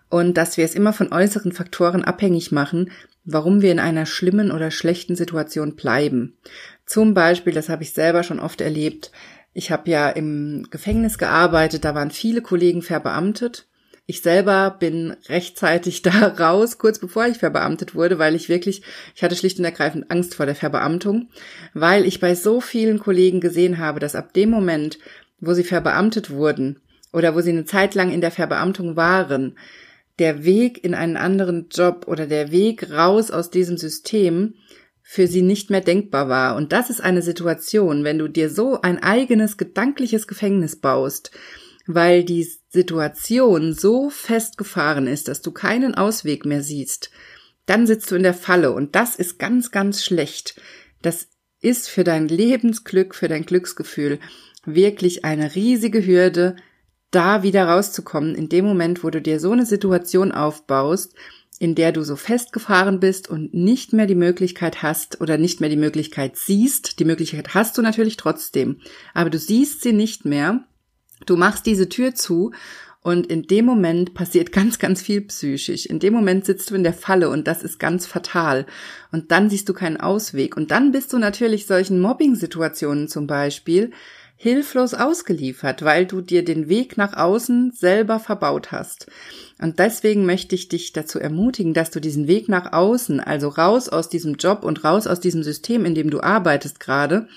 und 0.09 0.35
dass 0.35 0.57
wir 0.57 0.65
es 0.65 0.73
immer 0.73 0.93
von 0.93 1.13
äußeren 1.13 1.51
Faktoren 1.51 2.03
abhängig 2.03 2.51
machen, 2.51 2.89
warum 3.23 3.61
wir 3.61 3.71
in 3.71 3.79
einer 3.79 4.07
schlimmen 4.07 4.51
oder 4.51 4.71
schlechten 4.71 5.15
Situation 5.15 5.75
bleiben. 5.75 6.37
Zum 6.87 7.13
Beispiel, 7.13 7.53
das 7.53 7.69
habe 7.69 7.83
ich 7.83 7.93
selber 7.93 8.23
schon 8.23 8.39
oft 8.39 8.61
erlebt, 8.61 9.11
ich 9.55 9.71
habe 9.71 9.89
ja 9.89 10.09
im 10.09 10.67
Gefängnis 10.69 11.17
gearbeitet, 11.17 11.85
da 11.85 11.95
waren 11.95 12.11
viele 12.11 12.41
Kollegen 12.41 12.81
verbeamtet. 12.81 13.67
Ich 14.05 14.21
selber 14.21 14.75
bin 14.77 15.15
rechtzeitig 15.29 16.01
da 16.03 16.27
raus, 16.27 16.77
kurz 16.77 16.99
bevor 16.99 17.25
ich 17.25 17.37
verbeamtet 17.37 17.95
wurde, 17.95 18.19
weil 18.19 18.35
ich 18.35 18.49
wirklich, 18.49 18.83
ich 19.15 19.23
hatte 19.23 19.35
schlicht 19.35 19.57
und 19.57 19.65
ergreifend 19.65 20.11
Angst 20.11 20.35
vor 20.35 20.45
der 20.45 20.55
Verbeamtung, 20.55 21.29
weil 21.73 22.05
ich 22.05 22.19
bei 22.19 22.35
so 22.35 22.59
vielen 22.59 22.99
Kollegen 22.99 23.39
gesehen 23.39 23.77
habe, 23.77 24.01
dass 24.01 24.13
ab 24.13 24.33
dem 24.33 24.49
Moment, 24.49 24.99
wo 25.39 25.53
sie 25.53 25.63
verbeamtet 25.63 26.29
wurden 26.29 26.81
oder 27.13 27.33
wo 27.33 27.39
sie 27.39 27.51
eine 27.51 27.65
Zeit 27.65 27.95
lang 27.95 28.11
in 28.11 28.19
der 28.19 28.31
Verbeamtung 28.31 28.97
waren, 28.97 29.57
der 30.19 30.43
Weg 30.43 30.83
in 30.83 30.93
einen 30.93 31.15
anderen 31.15 31.69
Job 31.71 32.07
oder 32.07 32.27
der 32.27 32.51
Weg 32.51 32.91
raus 32.91 33.31
aus 33.31 33.51
diesem 33.51 33.77
System 33.77 34.55
für 35.07 35.27
sie 35.27 35.43
nicht 35.43 35.69
mehr 35.69 35.81
denkbar 35.81 36.29
war. 36.29 36.55
Und 36.55 36.71
das 36.71 36.89
ist 36.89 36.99
eine 36.99 37.21
Situation, 37.21 38.03
wenn 38.03 38.17
du 38.17 38.27
dir 38.27 38.49
so 38.49 38.81
ein 38.81 38.97
eigenes 38.97 39.55
gedankliches 39.55 40.25
Gefängnis 40.25 40.77
baust, 40.77 41.29
weil 41.85 42.23
die 42.23 42.49
Situation 42.69 43.75
so 43.75 44.09
festgefahren 44.09 45.05
ist, 45.05 45.27
dass 45.27 45.43
du 45.43 45.51
keinen 45.51 45.93
Ausweg 45.93 46.43
mehr 46.43 46.63
siehst, 46.63 47.11
dann 47.67 47.85
sitzt 47.85 48.09
du 48.09 48.15
in 48.15 48.23
der 48.23 48.33
Falle 48.33 48.71
und 48.71 48.95
das 48.95 49.15
ist 49.15 49.37
ganz, 49.37 49.69
ganz 49.69 50.03
schlecht. 50.03 50.59
Das 51.03 51.27
ist 51.61 51.87
für 51.87 52.03
dein 52.03 52.27
Lebensglück, 52.27 53.13
für 53.13 53.27
dein 53.27 53.45
Glücksgefühl 53.45 54.19
wirklich 54.65 55.23
eine 55.23 55.53
riesige 55.53 56.03
Hürde, 56.03 56.55
da 57.11 57.43
wieder 57.43 57.67
rauszukommen 57.67 58.33
in 58.33 58.49
dem 58.49 58.65
Moment, 58.65 59.03
wo 59.03 59.11
du 59.11 59.21
dir 59.21 59.39
so 59.39 59.51
eine 59.51 59.67
Situation 59.67 60.31
aufbaust, 60.31 61.13
in 61.59 61.75
der 61.75 61.91
du 61.91 62.03
so 62.03 62.15
festgefahren 62.15 62.99
bist 62.99 63.29
und 63.29 63.53
nicht 63.53 63.93
mehr 63.93 64.07
die 64.07 64.15
Möglichkeit 64.15 64.83
hast 64.83 65.21
oder 65.21 65.37
nicht 65.37 65.61
mehr 65.61 65.69
die 65.69 65.77
Möglichkeit 65.77 66.35
siehst. 66.35 66.99
Die 66.99 67.05
Möglichkeit 67.05 67.53
hast 67.53 67.77
du 67.77 67.81
natürlich 67.81 68.17
trotzdem, 68.17 68.81
aber 69.13 69.29
du 69.29 69.39
siehst 69.39 69.81
sie 69.81 69.93
nicht 69.93 70.25
mehr. 70.25 70.65
Du 71.25 71.37
machst 71.37 71.65
diese 71.65 71.87
Tür 71.87 72.13
zu 72.13 72.51
und 73.05 73.27
in 73.27 73.43
dem 73.43 73.65
Moment 73.65 74.15
passiert 74.15 74.51
ganz, 74.51 74.79
ganz 74.79 75.01
viel 75.01 75.21
psychisch. 75.21 75.85
In 75.85 75.99
dem 75.99 76.13
Moment 76.13 76.43
sitzt 76.43 76.71
du 76.71 76.75
in 76.75 76.83
der 76.83 76.93
Falle 76.93 77.29
und 77.29 77.47
das 77.47 77.63
ist 77.63 77.79
ganz 77.79 78.07
fatal. 78.07 78.65
Und 79.11 79.31
dann 79.31 79.49
siehst 79.49 79.69
du 79.69 79.73
keinen 79.73 79.97
Ausweg. 79.97 80.57
Und 80.57 80.71
dann 80.71 80.91
bist 80.91 81.13
du 81.13 81.19
natürlich 81.19 81.67
solchen 81.67 82.01
Mobbing-Situationen 82.01 83.07
zum 83.07 83.27
Beispiel 83.27 83.91
hilflos 84.35 84.93
ausgeliefert, 84.93 85.83
weil 85.83 86.05
du 86.05 86.21
dir 86.21 86.43
den 86.43 86.67
Weg 86.67 86.97
nach 86.97 87.15
außen 87.15 87.71
selber 87.71 88.19
verbaut 88.19 88.71
hast. 88.71 89.07
Und 89.61 89.79
deswegen 89.79 90.25
möchte 90.25 90.55
ich 90.55 90.67
dich 90.67 90.91
dazu 90.93 91.19
ermutigen, 91.19 91.73
dass 91.73 91.91
du 91.91 92.01
diesen 92.01 92.27
Weg 92.27 92.49
nach 92.49 92.73
außen, 92.73 93.19
also 93.19 93.47
raus 93.47 93.87
aus 93.87 94.09
diesem 94.09 94.35
Job 94.35 94.63
und 94.63 94.83
raus 94.83 95.07
aus 95.07 95.19
diesem 95.19 95.43
System, 95.43 95.85
in 95.85 95.95
dem 95.95 96.09
du 96.09 96.21
arbeitest 96.21 96.79
gerade, 96.79 97.27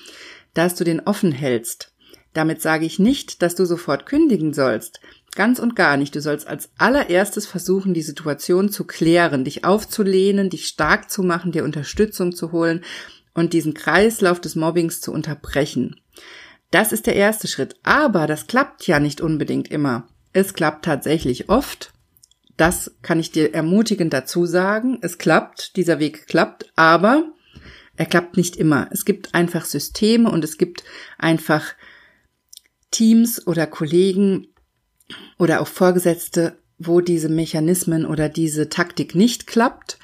dass 0.54 0.74
du 0.74 0.84
den 0.84 1.00
offen 1.00 1.32
hältst. 1.32 1.92
Damit 2.34 2.60
sage 2.60 2.84
ich 2.84 2.98
nicht, 2.98 3.42
dass 3.42 3.54
du 3.54 3.64
sofort 3.64 4.06
kündigen 4.06 4.52
sollst. 4.52 5.00
Ganz 5.34 5.58
und 5.60 5.76
gar 5.76 5.96
nicht. 5.96 6.14
Du 6.14 6.20
sollst 6.20 6.48
als 6.48 6.70
allererstes 6.78 7.46
versuchen, 7.46 7.94
die 7.94 8.02
Situation 8.02 8.70
zu 8.70 8.84
klären, 8.84 9.44
dich 9.44 9.64
aufzulehnen, 9.64 10.50
dich 10.50 10.66
stark 10.66 11.10
zu 11.10 11.22
machen, 11.22 11.52
dir 11.52 11.64
Unterstützung 11.64 12.34
zu 12.34 12.50
holen 12.50 12.82
und 13.34 13.52
diesen 13.52 13.74
Kreislauf 13.74 14.40
des 14.40 14.56
Mobbings 14.56 15.00
zu 15.00 15.12
unterbrechen. 15.12 16.00
Das 16.70 16.92
ist 16.92 17.06
der 17.06 17.16
erste 17.16 17.48
Schritt. 17.48 17.76
Aber 17.82 18.26
das 18.26 18.46
klappt 18.46 18.86
ja 18.86 19.00
nicht 19.00 19.20
unbedingt 19.20 19.68
immer. 19.68 20.08
Es 20.32 20.54
klappt 20.54 20.84
tatsächlich 20.84 21.48
oft. 21.48 21.92
Das 22.56 22.96
kann 23.02 23.20
ich 23.20 23.30
dir 23.30 23.54
ermutigend 23.54 24.12
dazu 24.12 24.44
sagen. 24.44 24.98
Es 25.00 25.18
klappt, 25.18 25.76
dieser 25.76 26.00
Weg 26.00 26.26
klappt, 26.26 26.70
aber 26.76 27.24
er 27.96 28.06
klappt 28.06 28.36
nicht 28.36 28.56
immer. 28.56 28.88
Es 28.90 29.04
gibt 29.04 29.34
einfach 29.34 29.64
Systeme 29.64 30.30
und 30.30 30.44
es 30.44 30.58
gibt 30.58 30.84
einfach 31.18 31.74
Teams 32.90 33.46
oder 33.46 33.66
Kollegen 33.66 34.48
oder 35.38 35.60
auch 35.60 35.68
Vorgesetzte, 35.68 36.58
wo 36.78 37.00
diese 37.00 37.28
Mechanismen 37.28 38.06
oder 38.06 38.28
diese 38.28 38.68
Taktik 38.68 39.14
nicht 39.14 39.46
klappt. 39.46 39.98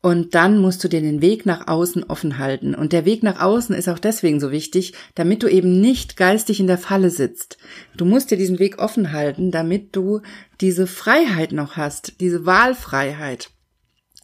Und 0.00 0.36
dann 0.36 0.58
musst 0.58 0.84
du 0.84 0.88
dir 0.88 1.00
den 1.00 1.20
Weg 1.22 1.44
nach 1.44 1.66
außen 1.66 2.04
offen 2.04 2.38
halten. 2.38 2.74
Und 2.74 2.92
der 2.92 3.04
Weg 3.04 3.24
nach 3.24 3.40
außen 3.40 3.74
ist 3.74 3.88
auch 3.88 3.98
deswegen 3.98 4.38
so 4.38 4.52
wichtig, 4.52 4.94
damit 5.16 5.42
du 5.42 5.48
eben 5.48 5.80
nicht 5.80 6.16
geistig 6.16 6.60
in 6.60 6.68
der 6.68 6.78
Falle 6.78 7.10
sitzt. 7.10 7.58
Du 7.96 8.04
musst 8.04 8.30
dir 8.30 8.38
diesen 8.38 8.60
Weg 8.60 8.78
offen 8.78 9.12
halten, 9.12 9.50
damit 9.50 9.96
du 9.96 10.20
diese 10.60 10.86
Freiheit 10.86 11.50
noch 11.50 11.76
hast, 11.76 12.20
diese 12.20 12.46
Wahlfreiheit. 12.46 13.50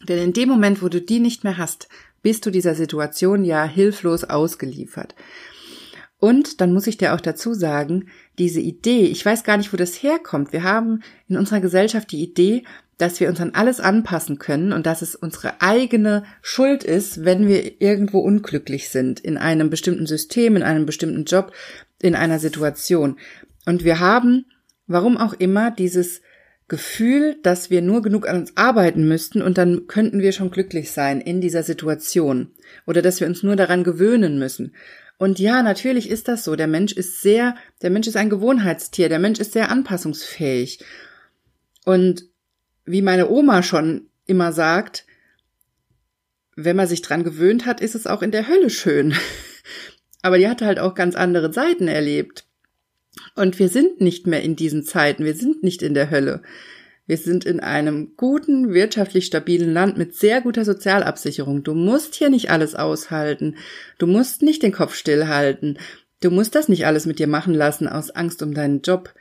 Denn 0.08 0.18
in 0.18 0.32
dem 0.32 0.48
Moment, 0.48 0.80
wo 0.80 0.88
du 0.88 1.00
die 1.00 1.18
nicht 1.18 1.42
mehr 1.42 1.58
hast, 1.58 1.88
bist 2.22 2.46
du 2.46 2.50
dieser 2.50 2.76
Situation 2.76 3.44
ja 3.44 3.64
hilflos 3.64 4.24
ausgeliefert. 4.24 5.14
Und 6.18 6.60
dann 6.60 6.72
muss 6.72 6.86
ich 6.86 6.96
dir 6.96 7.14
auch 7.14 7.20
dazu 7.20 7.52
sagen, 7.52 8.08
diese 8.38 8.60
Idee, 8.60 9.06
ich 9.06 9.24
weiß 9.24 9.44
gar 9.44 9.56
nicht, 9.56 9.72
wo 9.72 9.76
das 9.76 10.02
herkommt. 10.02 10.52
Wir 10.52 10.62
haben 10.62 11.02
in 11.28 11.36
unserer 11.36 11.60
Gesellschaft 11.60 12.10
die 12.12 12.22
Idee, 12.22 12.64
dass 12.98 13.18
wir 13.20 13.28
uns 13.28 13.40
an 13.40 13.52
alles 13.54 13.80
anpassen 13.80 14.38
können 14.38 14.72
und 14.72 14.86
dass 14.86 15.02
es 15.02 15.16
unsere 15.16 15.60
eigene 15.60 16.24
Schuld 16.42 16.84
ist, 16.84 17.24
wenn 17.24 17.48
wir 17.48 17.80
irgendwo 17.80 18.20
unglücklich 18.20 18.88
sind, 18.88 19.20
in 19.20 19.36
einem 19.36 19.70
bestimmten 19.70 20.06
System, 20.06 20.56
in 20.56 20.62
einem 20.62 20.86
bestimmten 20.86 21.24
Job, 21.24 21.52
in 22.00 22.14
einer 22.14 22.38
Situation. 22.38 23.18
Und 23.66 23.84
wir 23.84 23.98
haben, 23.98 24.46
warum 24.86 25.16
auch 25.16 25.32
immer, 25.32 25.70
dieses 25.70 26.20
Gefühl, 26.68 27.36
dass 27.42 27.68
wir 27.68 27.82
nur 27.82 28.00
genug 28.00 28.26
an 28.28 28.36
uns 28.40 28.56
arbeiten 28.56 29.06
müssten 29.06 29.42
und 29.42 29.58
dann 29.58 29.86
könnten 29.86 30.20
wir 30.20 30.32
schon 30.32 30.50
glücklich 30.50 30.92
sein 30.92 31.20
in 31.20 31.40
dieser 31.40 31.62
Situation 31.62 32.52
oder 32.86 33.02
dass 33.02 33.20
wir 33.20 33.26
uns 33.26 33.42
nur 33.42 33.54
daran 33.54 33.84
gewöhnen 33.84 34.38
müssen. 34.38 34.72
Und 35.18 35.38
ja, 35.38 35.62
natürlich 35.62 36.10
ist 36.10 36.28
das 36.28 36.44
so. 36.44 36.56
Der 36.56 36.66
Mensch 36.66 36.92
ist 36.92 37.22
sehr, 37.22 37.56
der 37.82 37.90
Mensch 37.90 38.06
ist 38.06 38.16
ein 38.16 38.30
Gewohnheitstier, 38.30 39.08
der 39.08 39.18
Mensch 39.18 39.38
ist 39.38 39.52
sehr 39.52 39.70
anpassungsfähig. 39.70 40.84
Und 41.84 42.24
wie 42.84 43.02
meine 43.02 43.28
Oma 43.30 43.62
schon 43.62 44.08
immer 44.26 44.52
sagt, 44.52 45.06
wenn 46.56 46.76
man 46.76 46.88
sich 46.88 47.02
dran 47.02 47.24
gewöhnt 47.24 47.66
hat, 47.66 47.80
ist 47.80 47.94
es 47.94 48.06
auch 48.06 48.22
in 48.22 48.30
der 48.30 48.48
Hölle 48.48 48.70
schön. 48.70 49.14
Aber 50.22 50.38
die 50.38 50.48
hatte 50.48 50.66
halt 50.66 50.78
auch 50.78 50.94
ganz 50.94 51.14
andere 51.14 51.52
Seiten 51.52 51.88
erlebt. 51.88 52.46
Und 53.36 53.58
wir 53.58 53.68
sind 53.68 54.00
nicht 54.00 54.26
mehr 54.26 54.42
in 54.42 54.56
diesen 54.56 54.84
Zeiten, 54.84 55.24
wir 55.24 55.34
sind 55.34 55.62
nicht 55.62 55.82
in 55.82 55.94
der 55.94 56.10
Hölle. 56.10 56.42
Wir 57.06 57.18
sind 57.18 57.44
in 57.44 57.60
einem 57.60 58.16
guten, 58.16 58.72
wirtschaftlich 58.72 59.26
stabilen 59.26 59.72
Land 59.72 59.98
mit 59.98 60.14
sehr 60.14 60.40
guter 60.40 60.64
Sozialabsicherung. 60.64 61.62
Du 61.62 61.74
musst 61.74 62.14
hier 62.14 62.30
nicht 62.30 62.50
alles 62.50 62.74
aushalten. 62.74 63.56
Du 63.98 64.06
musst 64.06 64.42
nicht 64.42 64.62
den 64.62 64.72
Kopf 64.72 64.94
stillhalten. 64.94 65.78
Du 66.22 66.30
musst 66.30 66.54
das 66.54 66.68
nicht 66.68 66.86
alles 66.86 67.04
mit 67.04 67.18
dir 67.18 67.26
machen 67.26 67.52
lassen 67.52 67.86
aus 67.88 68.10
Angst 68.10 68.42
um 68.42 68.54
deinen 68.54 68.80
Job. 68.80 69.12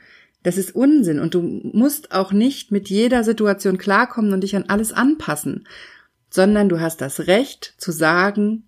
Das 0.42 0.56
ist 0.56 0.74
Unsinn 0.74 1.18
und 1.20 1.34
du 1.34 1.42
musst 1.42 2.12
auch 2.12 2.32
nicht 2.32 2.70
mit 2.70 2.88
jeder 2.88 3.24
Situation 3.24 3.76
klarkommen 3.76 4.32
und 4.32 4.42
dich 4.42 4.56
an 4.56 4.64
alles 4.68 4.92
anpassen. 4.92 5.66
sondern 6.30 6.68
du 6.68 6.80
hast 6.80 7.00
das 7.00 7.28
Recht 7.28 7.74
zu 7.78 7.92
sagen, 7.92 8.64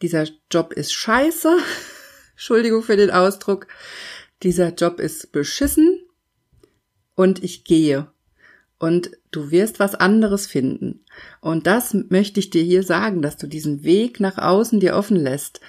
dieser 0.00 0.26
Job 0.50 0.72
ist 0.72 0.94
scheiße, 0.94 1.58
Entschuldigung 2.32 2.82
für 2.82 2.96
den 2.96 3.10
Ausdruck, 3.10 3.66
dieser 4.42 4.72
Job 4.72 4.98
ist 4.98 5.30
beschissen 5.30 6.00
und 7.14 7.44
ich 7.44 7.64
gehe. 7.64 8.10
Und 8.82 9.12
du 9.30 9.52
wirst 9.52 9.78
was 9.78 9.94
anderes 9.94 10.48
finden. 10.48 11.04
Und 11.40 11.68
das 11.68 11.94
möchte 11.94 12.40
ich 12.40 12.50
dir 12.50 12.64
hier 12.64 12.82
sagen, 12.82 13.22
dass 13.22 13.36
du 13.36 13.46
diesen 13.46 13.84
Weg 13.84 14.18
nach 14.18 14.38
außen 14.38 14.80
dir 14.80 14.96
offen 14.96 15.16
lässt, 15.16 15.60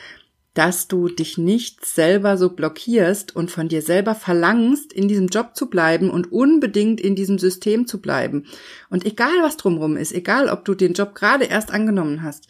dass 0.56 0.88
du 0.88 1.10
dich 1.10 1.38
nicht 1.38 1.86
selber 1.86 2.38
so 2.38 2.50
blockierst 2.50 3.36
und 3.36 3.52
von 3.52 3.68
dir 3.68 3.84
selber 3.84 4.16
verlangst, 4.16 4.92
in 4.92 5.08
diesem 5.08 5.28
Job 5.28 5.52
zu 5.54 5.70
bleiben 5.70 6.10
und 6.10 6.32
unbedingt 6.32 7.00
in 7.00 7.16
diesem 7.16 7.38
System 7.38 7.86
zu 7.86 8.02
bleiben. 8.02 8.48
Und 8.90 9.06
egal 9.06 9.44
was 9.44 9.58
drumrum 9.58 9.96
ist, 9.96 10.12
egal 10.12 10.50
ob 10.50 10.66
du 10.66 10.74
den 10.74 10.94
Job 10.94 11.14
gerade 11.14 11.46
erst 11.46 11.70
angenommen 11.70 12.24
hast, 12.24 12.48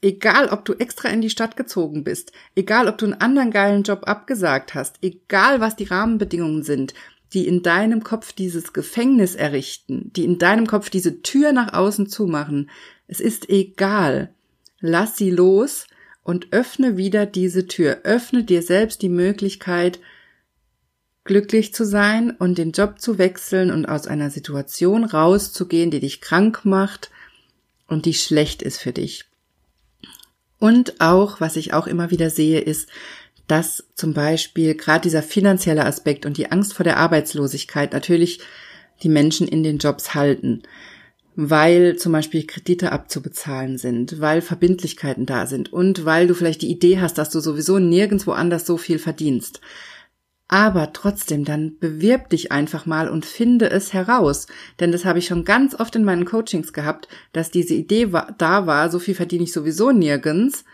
egal 0.00 0.48
ob 0.50 0.64
du 0.64 0.74
extra 0.74 1.08
in 1.08 1.22
die 1.22 1.30
Stadt 1.30 1.56
gezogen 1.56 2.04
bist, 2.04 2.30
egal 2.54 2.86
ob 2.86 2.98
du 2.98 3.06
einen 3.06 3.20
anderen 3.20 3.50
geilen 3.50 3.82
Job 3.82 4.02
abgesagt 4.04 4.74
hast, 4.74 4.98
egal 5.02 5.58
was 5.58 5.74
die 5.74 5.84
Rahmenbedingungen 5.84 6.62
sind, 6.62 6.94
die 7.34 7.46
in 7.48 7.62
deinem 7.62 8.04
Kopf 8.04 8.32
dieses 8.32 8.72
Gefängnis 8.72 9.34
errichten, 9.34 10.12
die 10.14 10.24
in 10.24 10.38
deinem 10.38 10.66
Kopf 10.66 10.88
diese 10.88 11.20
Tür 11.22 11.52
nach 11.52 11.74
außen 11.74 12.08
zumachen, 12.08 12.70
es 13.08 13.20
ist 13.20 13.50
egal. 13.50 14.32
Lass 14.80 15.16
sie 15.16 15.30
los 15.30 15.86
und 16.22 16.52
öffne 16.52 16.96
wieder 16.96 17.26
diese 17.26 17.66
Tür. 17.66 18.00
Öffne 18.04 18.44
dir 18.44 18.62
selbst 18.62 19.02
die 19.02 19.08
Möglichkeit, 19.08 19.98
glücklich 21.24 21.74
zu 21.74 21.84
sein 21.84 22.30
und 22.30 22.56
den 22.56 22.72
Job 22.72 23.00
zu 23.00 23.18
wechseln 23.18 23.70
und 23.70 23.86
aus 23.86 24.06
einer 24.06 24.30
Situation 24.30 25.04
rauszugehen, 25.04 25.90
die 25.90 26.00
dich 26.00 26.20
krank 26.20 26.64
macht 26.64 27.10
und 27.88 28.06
die 28.06 28.14
schlecht 28.14 28.62
ist 28.62 28.78
für 28.78 28.92
dich. 28.92 29.24
Und 30.58 31.00
auch, 31.00 31.40
was 31.40 31.56
ich 31.56 31.74
auch 31.74 31.86
immer 31.86 32.10
wieder 32.10 32.30
sehe, 32.30 32.60
ist, 32.60 32.88
dass 33.46 33.84
zum 33.94 34.14
Beispiel 34.14 34.74
gerade 34.74 35.02
dieser 35.02 35.22
finanzielle 35.22 35.84
Aspekt 35.84 36.26
und 36.26 36.36
die 36.36 36.50
Angst 36.50 36.74
vor 36.74 36.84
der 36.84 36.96
Arbeitslosigkeit 36.96 37.92
natürlich 37.92 38.40
die 39.02 39.08
Menschen 39.08 39.48
in 39.48 39.62
den 39.62 39.78
Jobs 39.78 40.14
halten 40.14 40.62
weil 41.36 41.96
zum 41.96 42.12
Beispiel 42.12 42.46
Kredite 42.46 42.92
abzubezahlen 42.92 43.76
sind, 43.78 44.20
weil 44.20 44.40
Verbindlichkeiten 44.40 45.26
da 45.26 45.46
sind 45.46 45.72
und 45.72 46.04
weil 46.04 46.26
du 46.26 46.34
vielleicht 46.34 46.62
die 46.62 46.70
Idee 46.70 47.00
hast, 47.00 47.18
dass 47.18 47.30
du 47.30 47.40
sowieso 47.40 47.78
nirgendwo 47.78 48.32
anders 48.32 48.66
so 48.66 48.76
viel 48.76 48.98
verdienst. 48.98 49.60
Aber 50.46 50.92
trotzdem, 50.92 51.44
dann 51.44 51.78
bewirb 51.78 52.28
dich 52.28 52.52
einfach 52.52 52.86
mal 52.86 53.08
und 53.08 53.24
finde 53.24 53.70
es 53.70 53.92
heraus. 53.92 54.46
Denn 54.78 54.92
das 54.92 55.04
habe 55.04 55.18
ich 55.18 55.26
schon 55.26 55.44
ganz 55.44 55.74
oft 55.74 55.96
in 55.96 56.04
meinen 56.04 56.26
Coachings 56.26 56.72
gehabt, 56.72 57.08
dass 57.32 57.50
diese 57.50 57.74
Idee 57.74 58.10
da 58.38 58.66
war, 58.66 58.90
so 58.90 58.98
viel 58.98 59.14
verdiene 59.14 59.44
ich 59.44 59.52
sowieso 59.52 59.90
nirgends. 59.90 60.64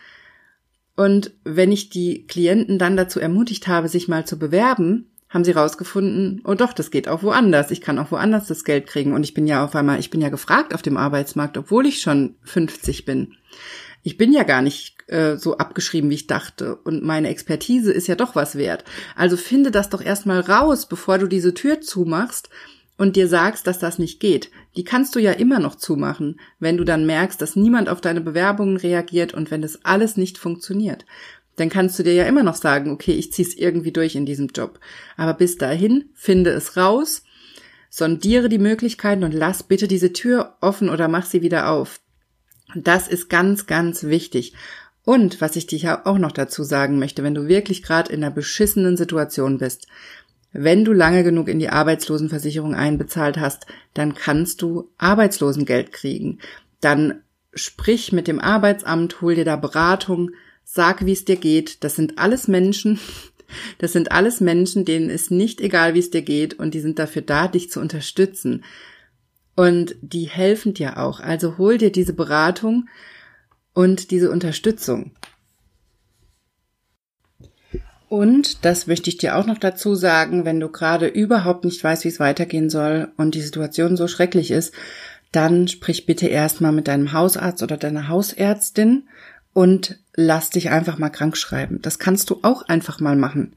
Und 1.01 1.33
wenn 1.45 1.73
ich 1.73 1.89
die 1.89 2.27
Klienten 2.27 2.79
dann 2.79 2.95
dazu 2.95 3.21
ermutigt 3.21 3.69
habe, 3.69 3.89
sich 3.89 4.07
mal 4.07 4.27
zu 4.27 4.39
bewerben, 4.39 5.07
haben 5.31 5.45
sie 5.45 5.53
rausgefunden, 5.53 6.43
oh 6.45 6.53
doch, 6.53 6.75
das 6.75 6.91
geht 6.91 7.09
auch 7.09 7.23
woanders. 7.23 7.71
Ich 7.71 7.81
kann 7.81 7.99
auch 7.99 8.11
woanders 8.11 8.49
das 8.49 8.65
Geld 8.65 8.87
kriegen. 8.87 9.15
Und 9.15 9.25
ich 9.25 9.33
bin 9.33 9.47
ja 9.47 9.65
auf 9.65 9.75
einmal, 9.75 9.99
ich 9.99 10.11
bin 10.11 10.21
ja 10.21 10.29
gefragt 10.29 10.75
auf 10.75 10.83
dem 10.83 10.99
Arbeitsmarkt, 10.99 11.57
obwohl 11.57 11.87
ich 11.87 12.03
schon 12.03 12.35
50 12.43 13.07
bin. 13.07 13.33
Ich 14.03 14.19
bin 14.19 14.31
ja 14.31 14.43
gar 14.43 14.61
nicht 14.61 14.99
äh, 15.07 15.39
so 15.39 15.57
abgeschrieben, 15.57 16.11
wie 16.11 16.17
ich 16.17 16.27
dachte. 16.27 16.77
Und 16.77 17.03
meine 17.03 17.31
Expertise 17.31 17.95
ist 17.95 18.07
ja 18.07 18.15
doch 18.15 18.37
was 18.37 18.57
wert. 18.57 18.85
Also 19.17 19.39
finde 19.39 19.71
das 19.71 19.89
doch 19.89 20.03
erstmal 20.03 20.41
raus, 20.41 20.87
bevor 20.87 21.17
du 21.17 21.29
diese 21.29 21.55
Tür 21.55 21.81
zumachst 21.81 22.51
und 23.01 23.17
dir 23.17 23.29
sagst, 23.29 23.67
dass 23.67 23.79
das 23.79 23.99
nicht 23.99 24.21
geht. 24.21 24.51
Die 24.77 24.85
kannst 24.85 25.17
du 25.17 25.21
ja 25.21 25.33
immer 25.33 25.59
noch 25.59 25.75
zumachen, 25.75 26.39
wenn 26.59 26.77
du 26.77 26.85
dann 26.85 27.07
merkst, 27.07 27.41
dass 27.41 27.57
niemand 27.57 27.89
auf 27.89 28.03
deine 28.03 28.21
Bewerbungen 28.21 28.77
reagiert 28.77 29.33
und 29.33 29.51
wenn 29.51 29.63
das 29.63 29.85
alles 29.85 30.19
nicht 30.19 30.37
funktioniert 30.37 31.07
dann 31.57 31.69
kannst 31.69 31.99
du 31.99 32.03
dir 32.03 32.15
ja 32.15 32.25
immer 32.25 32.43
noch 32.43 32.55
sagen, 32.55 32.91
okay, 32.91 33.13
ich 33.13 33.35
zieh's 33.35 33.55
irgendwie 33.55 33.93
durch 33.93 34.15
in 34.15 34.25
diesem 34.25 34.47
Job. 34.47 34.81
Aber 35.19 35.35
bis 35.35 35.59
dahin, 35.59 36.09
finde 36.15 36.53
es 36.53 36.79
raus, 36.79 37.23
sondiere 37.91 38.49
die 38.49 38.59
Möglichkeiten 38.59 39.25
und 39.25 39.35
lass 39.35 39.63
bitte 39.63 39.87
diese 39.87 40.15
Tür 40.15 40.57
offen 40.63 40.89
oder 40.89 41.07
mach 41.09 41.27
sie 41.27 41.43
wieder 41.43 41.69
auf. 41.69 42.01
Das 42.75 43.09
ist 43.09 43.29
ganz, 43.29 43.67
ganz 43.67 44.05
wichtig. 44.05 44.55
Und 45.05 45.41
was 45.43 45.57
ich 45.57 45.67
dir 45.67 46.07
auch 46.07 46.19
noch 46.19 46.33
dazu 46.33 46.63
sagen 46.63 46.99
möchte, 46.99 47.23
wenn 47.23 47.35
du 47.35 47.47
wirklich 47.47 47.83
gerade 47.83 48.11
in 48.11 48.23
einer 48.23 48.33
beschissenen 48.33 48.97
Situation 48.97 49.59
bist, 49.59 49.87
wenn 50.53 50.85
du 50.85 50.93
lange 50.93 51.23
genug 51.23 51.49
in 51.49 51.59
die 51.59 51.69
Arbeitslosenversicherung 51.69 52.75
einbezahlt 52.75 53.39
hast, 53.39 53.67
dann 53.95 54.15
kannst 54.15 54.63
du 54.63 54.91
Arbeitslosengeld 54.99 55.93
kriegen. 55.93 56.39
Dann 56.81 57.23
sprich 57.55 58.13
mit 58.13 58.27
dem 58.27 58.41
Arbeitsamt, 58.41 59.21
hol 59.21 59.35
dir 59.35 59.45
da 59.45 59.57
Beratung, 59.57 60.33
sag, 60.65 61.05
wie 61.07 61.13
es 61.13 61.25
dir 61.25 61.37
geht. 61.37 61.85
Das 61.85 61.97
sind 61.97 62.19
alles 62.19 62.49
Menschen, 62.49 62.99
das 63.79 63.93
sind 63.93 64.13
alles 64.13 64.41
Menschen, 64.41 64.85
denen 64.85 65.11
ist 65.11 65.31
nicht 65.31 65.61
egal, 65.61 65.95
wie 65.95 66.01
es 66.01 66.11
dir 66.11 66.23
geht 66.23 66.55
und 66.59 66.75
die 66.75 66.81
sind 66.81 66.99
dafür 66.99 67.23
da, 67.23 67.49
dich 67.49 67.71
zu 67.71 67.81
unterstützen. 67.81 68.65
Und 69.57 69.97
die 70.01 70.25
helfen 70.25 70.75
dir 70.75 70.99
auch. 70.99 71.21
Also 71.21 71.59
hol 71.59 71.77
dir 71.77 71.93
diese 71.93 72.15
Beratung 72.15 72.89
und 73.75 74.11
diese 74.11 74.31
Unterstützung. 74.31 75.13
Und 78.11 78.65
das 78.65 78.89
möchte 78.89 79.09
ich 79.09 79.19
dir 79.19 79.37
auch 79.37 79.47
noch 79.47 79.59
dazu 79.59 79.95
sagen, 79.95 80.45
wenn 80.45 80.59
du 80.59 80.69
gerade 80.69 81.07
überhaupt 81.07 81.65
nicht 81.65 81.83
weißt, 81.85 82.03
wie 82.03 82.09
es 82.09 82.19
weitergehen 82.19 82.69
soll 82.69 83.13
und 83.17 83.37
die 83.37 83.41
Situation 83.41 83.97
so 83.97 84.09
schrecklich 84.09 84.51
ist, 84.51 84.75
dann 85.31 85.69
sprich 85.69 86.07
bitte 86.07 86.27
erstmal 86.27 86.73
mit 86.73 86.89
deinem 86.89 87.13
Hausarzt 87.13 87.63
oder 87.63 87.77
deiner 87.77 88.09
Hausärztin 88.09 89.05
und 89.53 90.01
lass 90.17 90.51
dich 90.51 90.71
einfach 90.71 90.99
mal 90.99 91.11
krank 91.11 91.37
schreiben. 91.37 91.81
Das 91.83 92.01
kannst 92.01 92.31
du 92.31 92.41
auch 92.43 92.63
einfach 92.63 92.99
mal 92.99 93.15
machen. 93.15 93.53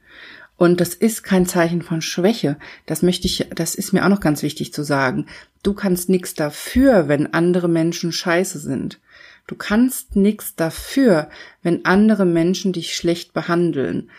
Und 0.56 0.82
das 0.82 0.94
ist 0.94 1.24
kein 1.24 1.48
Zeichen 1.48 1.82
von 1.82 2.04
Schwäche. 2.04 2.58
Das 2.86 3.02
möchte 3.02 3.26
ich, 3.26 3.48
das 3.56 3.74
ist 3.74 3.92
mir 3.92 4.06
auch 4.06 4.10
noch 4.10 4.22
ganz 4.22 4.44
wichtig 4.44 4.72
zu 4.72 4.84
sagen. 4.84 5.26
Du 5.63 5.74
kannst 5.74 6.10
nichts 6.10 6.36
dafür, 6.36 7.08
wenn 7.08 7.34
andere 7.34 7.68
Menschen 7.68 8.12
scheiße 8.12 8.60
sind. 8.60 9.00
Du 9.48 9.56
kannst 9.56 10.16
nichts 10.16 10.56
dafür, 10.56 11.28
wenn 11.63 11.86
andere 11.86 12.26
Menschen 12.26 12.72
dich 12.72 12.96
schlecht 12.96 13.34
behandeln. 13.34 14.12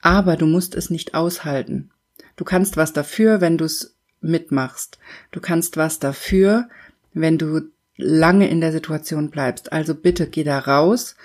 Aber 0.00 0.36
du 0.36 0.46
musst 0.46 0.74
es 0.74 0.90
nicht 0.90 1.14
aushalten. 1.14 1.90
Du 2.36 2.44
kannst 2.44 2.76
was 2.76 2.92
dafür, 2.92 3.40
wenn 3.40 3.58
du 3.58 3.64
es 3.64 3.96
mitmachst. 4.20 4.98
Du 5.30 5.40
kannst 5.40 5.76
was 5.76 5.98
dafür, 5.98 6.68
wenn 7.12 7.38
du 7.38 7.62
lange 7.96 8.48
in 8.48 8.60
der 8.60 8.72
Situation 8.72 9.30
bleibst. 9.30 9.72
Also 9.72 9.94
bitte 9.94 10.28
geh 10.28 10.44
da 10.44 10.58
raus 10.58 11.16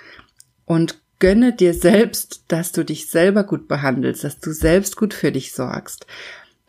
und 0.64 1.00
gönne 1.20 1.52
dir 1.52 1.72
selbst, 1.72 2.44
dass 2.48 2.72
du 2.72 2.84
dich 2.84 3.08
selber 3.08 3.44
gut 3.44 3.68
behandelst, 3.68 4.24
dass 4.24 4.40
du 4.40 4.52
selbst 4.52 4.96
gut 4.96 5.14
für 5.14 5.32
dich 5.32 5.52
sorgst. 5.52 6.06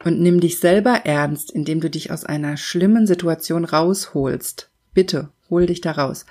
Und 0.04 0.22
nimm 0.22 0.40
dich 0.40 0.60
selber 0.60 1.02
ernst, 1.06 1.52
indem 1.52 1.82
du 1.82 1.90
dich 1.90 2.12
aus 2.12 2.24
einer 2.24 2.58
schlimmen 2.58 3.08
Situation 3.08 3.66
rausholst. 3.66 4.70
Bitte, 4.94 5.30
hol 5.50 5.66
dich 5.66 5.82
da 5.82 5.92
raus. 5.92 6.26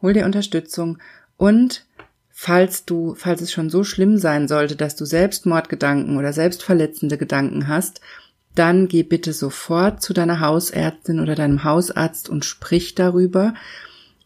Hol 0.00 0.14
dir 0.14 0.24
Unterstützung 0.24 0.98
und 1.36 1.84
falls 2.32 2.84
du, 2.84 3.14
falls 3.14 3.40
es 3.40 3.52
schon 3.52 3.70
so 3.70 3.84
schlimm 3.84 4.18
sein 4.18 4.48
sollte, 4.48 4.74
dass 4.74 4.96
du 4.96 5.04
Selbstmordgedanken 5.04 6.16
oder 6.16 6.32
selbstverletzende 6.32 7.18
Gedanken 7.18 7.68
hast, 7.68 8.00
dann 8.54 8.88
geh 8.88 9.02
bitte 9.02 9.32
sofort 9.32 10.02
zu 10.02 10.12
deiner 10.12 10.40
Hausärztin 10.40 11.20
oder 11.20 11.34
deinem 11.34 11.64
Hausarzt 11.64 12.28
und 12.28 12.44
sprich 12.44 12.94
darüber 12.94 13.54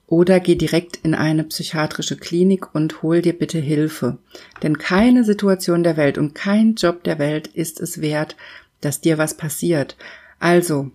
oder 0.06 0.40
geh 0.40 0.54
direkt 0.54 1.00
in 1.02 1.14
eine 1.14 1.44
psychiatrische 1.44 2.16
Klinik 2.16 2.74
und 2.74 3.02
hol 3.02 3.22
dir 3.22 3.36
bitte 3.36 3.58
Hilfe. 3.58 4.18
Denn 4.62 4.78
keine 4.78 5.24
Situation 5.24 5.82
der 5.82 5.96
Welt 5.96 6.16
und 6.16 6.34
kein 6.34 6.74
Job 6.74 7.02
der 7.04 7.18
Welt 7.18 7.48
ist 7.48 7.80
es 7.80 8.00
wert, 8.00 8.36
dass 8.80 9.00
dir 9.00 9.18
was 9.18 9.36
passiert. 9.36 9.96
Also, 10.38 10.90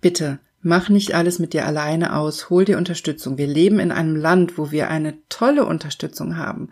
bitte, 0.00 0.38
mach 0.66 0.88
nicht 0.88 1.14
alles 1.14 1.38
mit 1.38 1.52
dir 1.52 1.64
alleine 1.64 2.16
aus, 2.16 2.50
hol 2.50 2.64
dir 2.64 2.76
Unterstützung. 2.76 3.38
Wir 3.38 3.46
leben 3.46 3.78
in 3.78 3.92
einem 3.92 4.16
Land, 4.16 4.58
wo 4.58 4.72
wir 4.72 4.90
eine 4.90 5.14
tolle 5.28 5.64
Unterstützung 5.64 6.36
haben. 6.36 6.70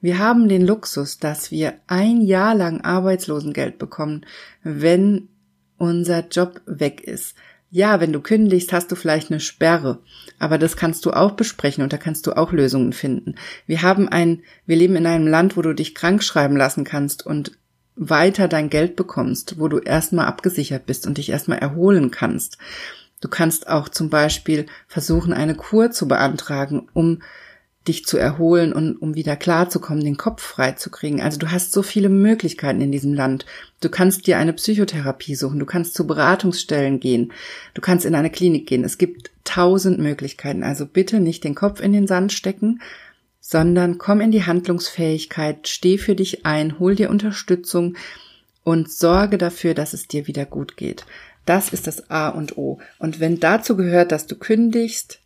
Wir 0.00 0.20
haben 0.20 0.48
den 0.48 0.64
Luxus, 0.64 1.18
dass 1.18 1.50
wir 1.50 1.74
ein 1.88 2.20
Jahr 2.20 2.54
lang 2.54 2.82
Arbeitslosengeld 2.82 3.78
bekommen, 3.78 4.24
wenn 4.62 5.28
unser 5.76 6.28
Job 6.28 6.60
weg 6.66 7.00
ist. 7.00 7.34
Ja, 7.68 7.98
wenn 8.00 8.12
du 8.12 8.20
kündigst, 8.20 8.72
hast 8.72 8.92
du 8.92 8.94
vielleicht 8.94 9.32
eine 9.32 9.40
Sperre, 9.40 9.98
aber 10.38 10.56
das 10.56 10.76
kannst 10.76 11.04
du 11.04 11.10
auch 11.10 11.32
besprechen 11.32 11.82
und 11.82 11.92
da 11.92 11.96
kannst 11.96 12.28
du 12.28 12.36
auch 12.36 12.52
Lösungen 12.52 12.92
finden. 12.92 13.34
Wir 13.66 13.82
haben 13.82 14.08
ein, 14.08 14.42
wir 14.66 14.76
leben 14.76 14.94
in 14.94 15.06
einem 15.06 15.26
Land, 15.26 15.56
wo 15.56 15.62
du 15.62 15.74
dich 15.74 15.96
krank 15.96 16.22
schreiben 16.22 16.56
lassen 16.56 16.84
kannst 16.84 17.26
und 17.26 17.58
weiter 17.96 18.46
dein 18.46 18.70
Geld 18.70 18.94
bekommst, 18.94 19.58
wo 19.58 19.66
du 19.66 19.78
erstmal 19.78 20.26
abgesichert 20.26 20.86
bist 20.86 21.08
und 21.08 21.18
dich 21.18 21.30
erstmal 21.30 21.58
erholen 21.58 22.12
kannst. 22.12 22.58
Du 23.22 23.28
kannst 23.28 23.68
auch 23.68 23.88
zum 23.88 24.10
Beispiel 24.10 24.66
versuchen, 24.88 25.32
eine 25.32 25.54
Kur 25.54 25.92
zu 25.92 26.08
beantragen, 26.08 26.88
um 26.92 27.22
dich 27.86 28.04
zu 28.04 28.18
erholen 28.18 28.72
und 28.72 28.96
um 28.96 29.14
wieder 29.14 29.36
klarzukommen, 29.36 30.04
den 30.04 30.16
Kopf 30.16 30.42
frei 30.42 30.72
zu 30.72 30.90
kriegen. 30.90 31.20
Also 31.20 31.38
du 31.38 31.50
hast 31.50 31.72
so 31.72 31.82
viele 31.82 32.08
Möglichkeiten 32.08 32.80
in 32.80 32.92
diesem 32.92 33.14
Land. 33.14 33.46
Du 33.80 33.88
kannst 33.88 34.26
dir 34.26 34.38
eine 34.38 34.52
Psychotherapie 34.52 35.36
suchen, 35.36 35.60
du 35.60 35.66
kannst 35.66 35.94
zu 35.94 36.06
Beratungsstellen 36.06 37.00
gehen, 37.00 37.32
du 37.74 37.80
kannst 37.80 38.04
in 38.04 38.14
eine 38.14 38.30
Klinik 38.30 38.66
gehen. 38.66 38.84
Es 38.84 38.98
gibt 38.98 39.30
tausend 39.44 39.98
Möglichkeiten. 39.98 40.64
Also 40.64 40.84
bitte 40.84 41.20
nicht 41.20 41.44
den 41.44 41.54
Kopf 41.54 41.80
in 41.80 41.92
den 41.92 42.06
Sand 42.08 42.32
stecken, 42.32 42.80
sondern 43.40 43.98
komm 43.98 44.20
in 44.20 44.32
die 44.32 44.46
Handlungsfähigkeit, 44.46 45.68
steh 45.68 45.96
für 45.98 46.14
dich 46.14 46.44
ein, 46.44 46.78
hol 46.80 46.96
dir 46.96 47.10
Unterstützung 47.10 47.96
und 48.64 48.90
sorge 48.90 49.38
dafür, 49.38 49.74
dass 49.74 49.92
es 49.92 50.06
dir 50.08 50.26
wieder 50.26 50.44
gut 50.44 50.76
geht. 50.76 51.04
Das 51.44 51.72
ist 51.72 51.86
das 51.86 52.10
A 52.10 52.28
und 52.28 52.56
O. 52.56 52.78
Und 52.98 53.20
wenn 53.20 53.40
dazu 53.40 53.76
gehört, 53.76 54.12
dass 54.12 54.26
du 54.26 54.36
kündigst, 54.36 55.20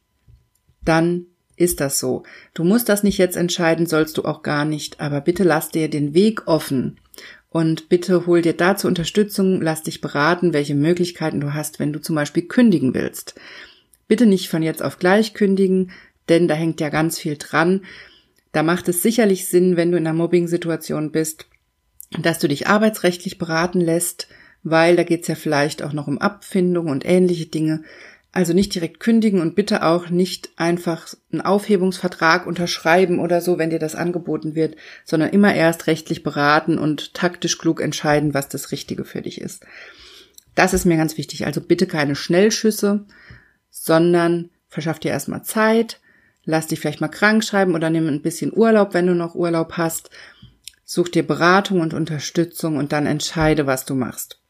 dann 0.82 1.26
ist 1.56 1.80
das 1.80 1.98
so. 1.98 2.22
Du 2.54 2.64
musst 2.64 2.88
das 2.88 3.02
nicht 3.02 3.18
jetzt 3.18 3.36
entscheiden, 3.36 3.86
sollst 3.86 4.16
du 4.18 4.24
auch 4.24 4.42
gar 4.42 4.64
nicht, 4.64 5.00
aber 5.00 5.20
bitte 5.20 5.42
lass 5.42 5.70
dir 5.70 5.88
den 5.88 6.14
Weg 6.14 6.46
offen 6.46 6.98
und 7.56 7.88
bitte 7.88 8.26
hol 8.26 8.42
dir 8.42 8.52
dazu 8.52 8.86
Unterstützung, 8.86 9.62
lass 9.62 9.82
dich 9.82 10.02
beraten, 10.02 10.52
welche 10.52 10.74
Möglichkeiten 10.74 11.40
du 11.40 11.54
hast, 11.54 11.78
wenn 11.78 11.92
du 11.92 12.00
zum 12.00 12.14
Beispiel 12.14 12.42
kündigen 12.42 12.92
willst. 12.92 13.34
Bitte 14.08 14.26
nicht 14.26 14.48
von 14.48 14.62
jetzt 14.62 14.82
auf 14.82 14.98
gleich 14.98 15.32
kündigen, 15.32 15.90
denn 16.28 16.48
da 16.48 16.54
hängt 16.54 16.80
ja 16.80 16.90
ganz 16.90 17.18
viel 17.18 17.36
dran. 17.38 17.86
Da 18.52 18.62
macht 18.62 18.88
es 18.88 19.02
sicherlich 19.02 19.48
Sinn, 19.48 19.76
wenn 19.76 19.90
du 19.90 19.96
in 19.96 20.06
einer 20.06 20.16
Mobbing-Situation 20.16 21.12
bist, 21.12 21.46
dass 22.20 22.38
du 22.38 22.48
dich 22.48 22.66
arbeitsrechtlich 22.66 23.38
beraten 23.38 23.80
lässt, 23.80 24.28
weil 24.68 24.96
da 24.96 25.04
geht's 25.04 25.28
ja 25.28 25.36
vielleicht 25.36 25.82
auch 25.84 25.92
noch 25.92 26.08
um 26.08 26.18
Abfindung 26.18 26.88
und 26.88 27.06
ähnliche 27.06 27.46
Dinge. 27.46 27.82
Also 28.32 28.52
nicht 28.52 28.74
direkt 28.74 28.98
kündigen 28.98 29.40
und 29.40 29.54
bitte 29.54 29.84
auch 29.84 30.10
nicht 30.10 30.50
einfach 30.56 31.14
einen 31.32 31.40
Aufhebungsvertrag 31.40 32.46
unterschreiben 32.46 33.20
oder 33.20 33.40
so, 33.40 33.58
wenn 33.58 33.70
dir 33.70 33.78
das 33.78 33.94
angeboten 33.94 34.56
wird, 34.56 34.74
sondern 35.04 35.30
immer 35.30 35.54
erst 35.54 35.86
rechtlich 35.86 36.24
beraten 36.24 36.78
und 36.78 37.14
taktisch 37.14 37.58
klug 37.58 37.80
entscheiden, 37.80 38.34
was 38.34 38.48
das 38.48 38.72
Richtige 38.72 39.04
für 39.04 39.22
dich 39.22 39.40
ist. 39.40 39.64
Das 40.56 40.74
ist 40.74 40.84
mir 40.84 40.96
ganz 40.96 41.16
wichtig. 41.16 41.46
Also 41.46 41.60
bitte 41.60 41.86
keine 41.86 42.16
Schnellschüsse, 42.16 43.06
sondern 43.70 44.50
verschaff 44.68 44.98
dir 44.98 45.12
erstmal 45.12 45.44
Zeit, 45.44 46.00
lass 46.44 46.66
dich 46.66 46.80
vielleicht 46.80 47.00
mal 47.00 47.08
krank 47.08 47.44
schreiben 47.44 47.74
oder 47.74 47.88
nimm 47.88 48.08
ein 48.08 48.20
bisschen 48.20 48.52
Urlaub, 48.52 48.94
wenn 48.94 49.06
du 49.06 49.14
noch 49.14 49.36
Urlaub 49.36 49.74
hast. 49.74 50.10
Such 50.84 51.08
dir 51.08 51.24
Beratung 51.24 51.80
und 51.80 51.94
Unterstützung 51.94 52.76
und 52.76 52.92
dann 52.92 53.06
entscheide, 53.06 53.66
was 53.66 53.84
du 53.84 53.94
machst. 53.94 54.40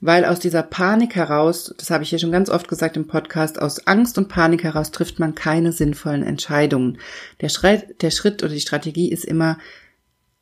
Weil 0.00 0.24
aus 0.24 0.38
dieser 0.38 0.62
Panik 0.62 1.16
heraus, 1.16 1.74
das 1.76 1.90
habe 1.90 2.04
ich 2.04 2.10
hier 2.10 2.20
schon 2.20 2.30
ganz 2.30 2.48
oft 2.50 2.68
gesagt 2.68 2.96
im 2.96 3.08
Podcast, 3.08 3.60
aus 3.60 3.86
Angst 3.86 4.16
und 4.16 4.28
Panik 4.28 4.62
heraus 4.62 4.92
trifft 4.92 5.18
man 5.18 5.34
keine 5.34 5.72
sinnvollen 5.72 6.22
Entscheidungen. 6.22 6.98
Der 7.40 7.48
Schritt, 7.48 8.00
der 8.02 8.12
Schritt 8.12 8.42
oder 8.42 8.52
die 8.52 8.60
Strategie 8.60 9.10
ist 9.10 9.24
immer, 9.24 9.58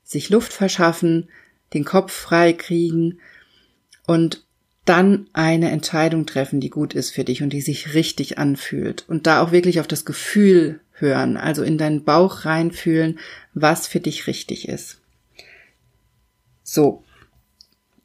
sich 0.05 0.29
Luft 0.29 0.53
verschaffen, 0.53 1.29
den 1.73 1.85
Kopf 1.85 2.13
frei 2.13 2.53
kriegen 2.53 3.19
und 4.07 4.45
dann 4.85 5.29
eine 5.33 5.71
Entscheidung 5.71 6.27
treffen, 6.27 6.61
die 6.61 6.71
gut 6.71 6.95
ist 6.95 7.11
für 7.11 7.25
dich 7.25 7.43
und 7.43 7.51
die 7.51 7.61
sich 7.61 7.95
richtig 7.95 8.39
anfühlt. 8.39 9.05
Und 9.09 9.27
da 9.27 9.43
auch 9.43 9.53
wirklich 9.53 9.81
auf 9.81 9.89
das 9.89 10.05
Gefühl 10.05 10.81
hören, 10.93 11.37
also 11.37 11.63
in 11.63 11.77
deinen 11.77 12.05
Bauch 12.05 12.45
reinfühlen, 12.45 13.19
was 13.53 13.87
für 13.87 14.01
dich 14.01 14.27
richtig 14.27 14.69
ist. 14.69 15.01
So, 16.63 17.03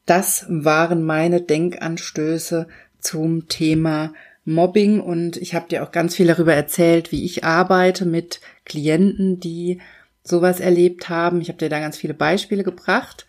das 0.06 0.46
waren 0.50 1.04
meine 1.04 1.42
Denkanstöße 1.42 2.68
zum 3.00 3.48
Thema 3.48 4.14
Mobbing 4.44 5.00
und 5.00 5.38
ich 5.38 5.54
habe 5.54 5.68
dir 5.70 5.84
auch 5.84 5.92
ganz 5.92 6.16
viel 6.16 6.28
darüber 6.28 6.54
erzählt, 6.54 7.12
wie 7.12 7.26
ich 7.26 7.44
arbeite 7.44 8.06
mit 8.06 8.42
Klienten, 8.66 9.40
die 9.40 9.80
sowas 10.24 10.60
erlebt 10.60 11.10
haben. 11.10 11.42
Ich 11.42 11.50
habe 11.50 11.60
dir 11.60 11.70
da 11.70 11.80
ganz 11.80 11.98
viele 11.98 12.14
Beispiele 12.14 12.64
gebracht. 12.64 13.28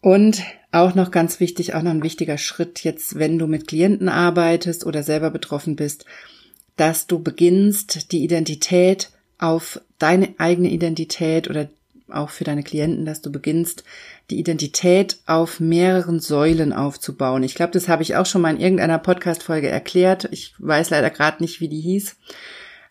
Und 0.00 0.42
auch 0.70 0.94
noch 0.94 1.10
ganz 1.10 1.40
wichtig, 1.40 1.74
auch 1.74 1.82
noch 1.82 1.90
ein 1.90 2.02
wichtiger 2.02 2.38
Schritt 2.38 2.84
jetzt, 2.84 3.18
wenn 3.18 3.38
du 3.38 3.46
mit 3.46 3.66
Klienten 3.66 4.08
arbeitest 4.08 4.86
oder 4.86 5.02
selber 5.02 5.30
betroffen 5.30 5.76
bist, 5.76 6.04
dass 6.76 7.06
du 7.06 7.20
beginnst, 7.22 8.12
die 8.12 8.22
Identität 8.22 9.10
auf 9.38 9.80
deine 9.98 10.34
eigene 10.38 10.70
Identität 10.70 11.50
oder 11.50 11.68
auch 12.10 12.30
für 12.30 12.44
deine 12.44 12.62
Klienten, 12.62 13.04
dass 13.04 13.22
du 13.22 13.30
beginnst, 13.30 13.84
die 14.30 14.38
Identität 14.38 15.18
auf 15.26 15.60
mehreren 15.60 16.20
Säulen 16.20 16.72
aufzubauen. 16.72 17.42
Ich 17.42 17.54
glaube, 17.54 17.72
das 17.72 17.88
habe 17.88 18.02
ich 18.02 18.16
auch 18.16 18.26
schon 18.26 18.42
mal 18.42 18.54
in 18.54 18.60
irgendeiner 18.60 18.98
Podcast-Folge 18.98 19.68
erklärt. 19.68 20.28
Ich 20.30 20.54
weiß 20.58 20.90
leider 20.90 21.10
gerade 21.10 21.42
nicht, 21.42 21.60
wie 21.60 21.68
die 21.68 21.80
hieß. 21.80 22.16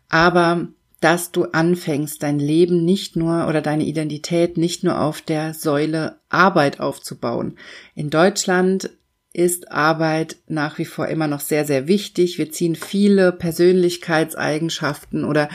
Aber 0.09 0.67
dass 0.99 1.31
du 1.31 1.45
anfängst, 1.45 2.23
dein 2.23 2.39
Leben 2.39 2.83
nicht 2.83 3.15
nur 3.15 3.47
oder 3.47 3.61
deine 3.61 3.83
Identität 3.83 4.57
nicht 4.57 4.83
nur 4.83 4.99
auf 4.99 5.21
der 5.21 5.53
Säule 5.53 6.17
Arbeit 6.29 6.79
aufzubauen. 6.79 7.57
In 7.93 8.09
Deutschland 8.09 8.89
ist 9.31 9.71
Arbeit 9.71 10.37
nach 10.47 10.79
wie 10.79 10.85
vor 10.85 11.07
immer 11.07 11.27
noch 11.27 11.41
sehr, 11.41 11.65
sehr 11.65 11.87
wichtig. 11.87 12.39
Wir 12.39 12.51
ziehen 12.51 12.75
viele 12.75 13.31
Persönlichkeitseigenschaften 13.31 15.23
oder 15.23 15.49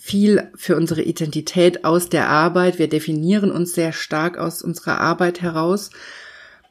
viel 0.00 0.48
für 0.54 0.76
unsere 0.76 1.02
Identität 1.02 1.84
aus 1.84 2.08
der 2.08 2.28
Arbeit. 2.28 2.78
Wir 2.78 2.88
definieren 2.88 3.52
uns 3.52 3.74
sehr 3.74 3.92
stark 3.92 4.38
aus 4.38 4.62
unserer 4.62 4.98
Arbeit 4.98 5.42
heraus. 5.42 5.90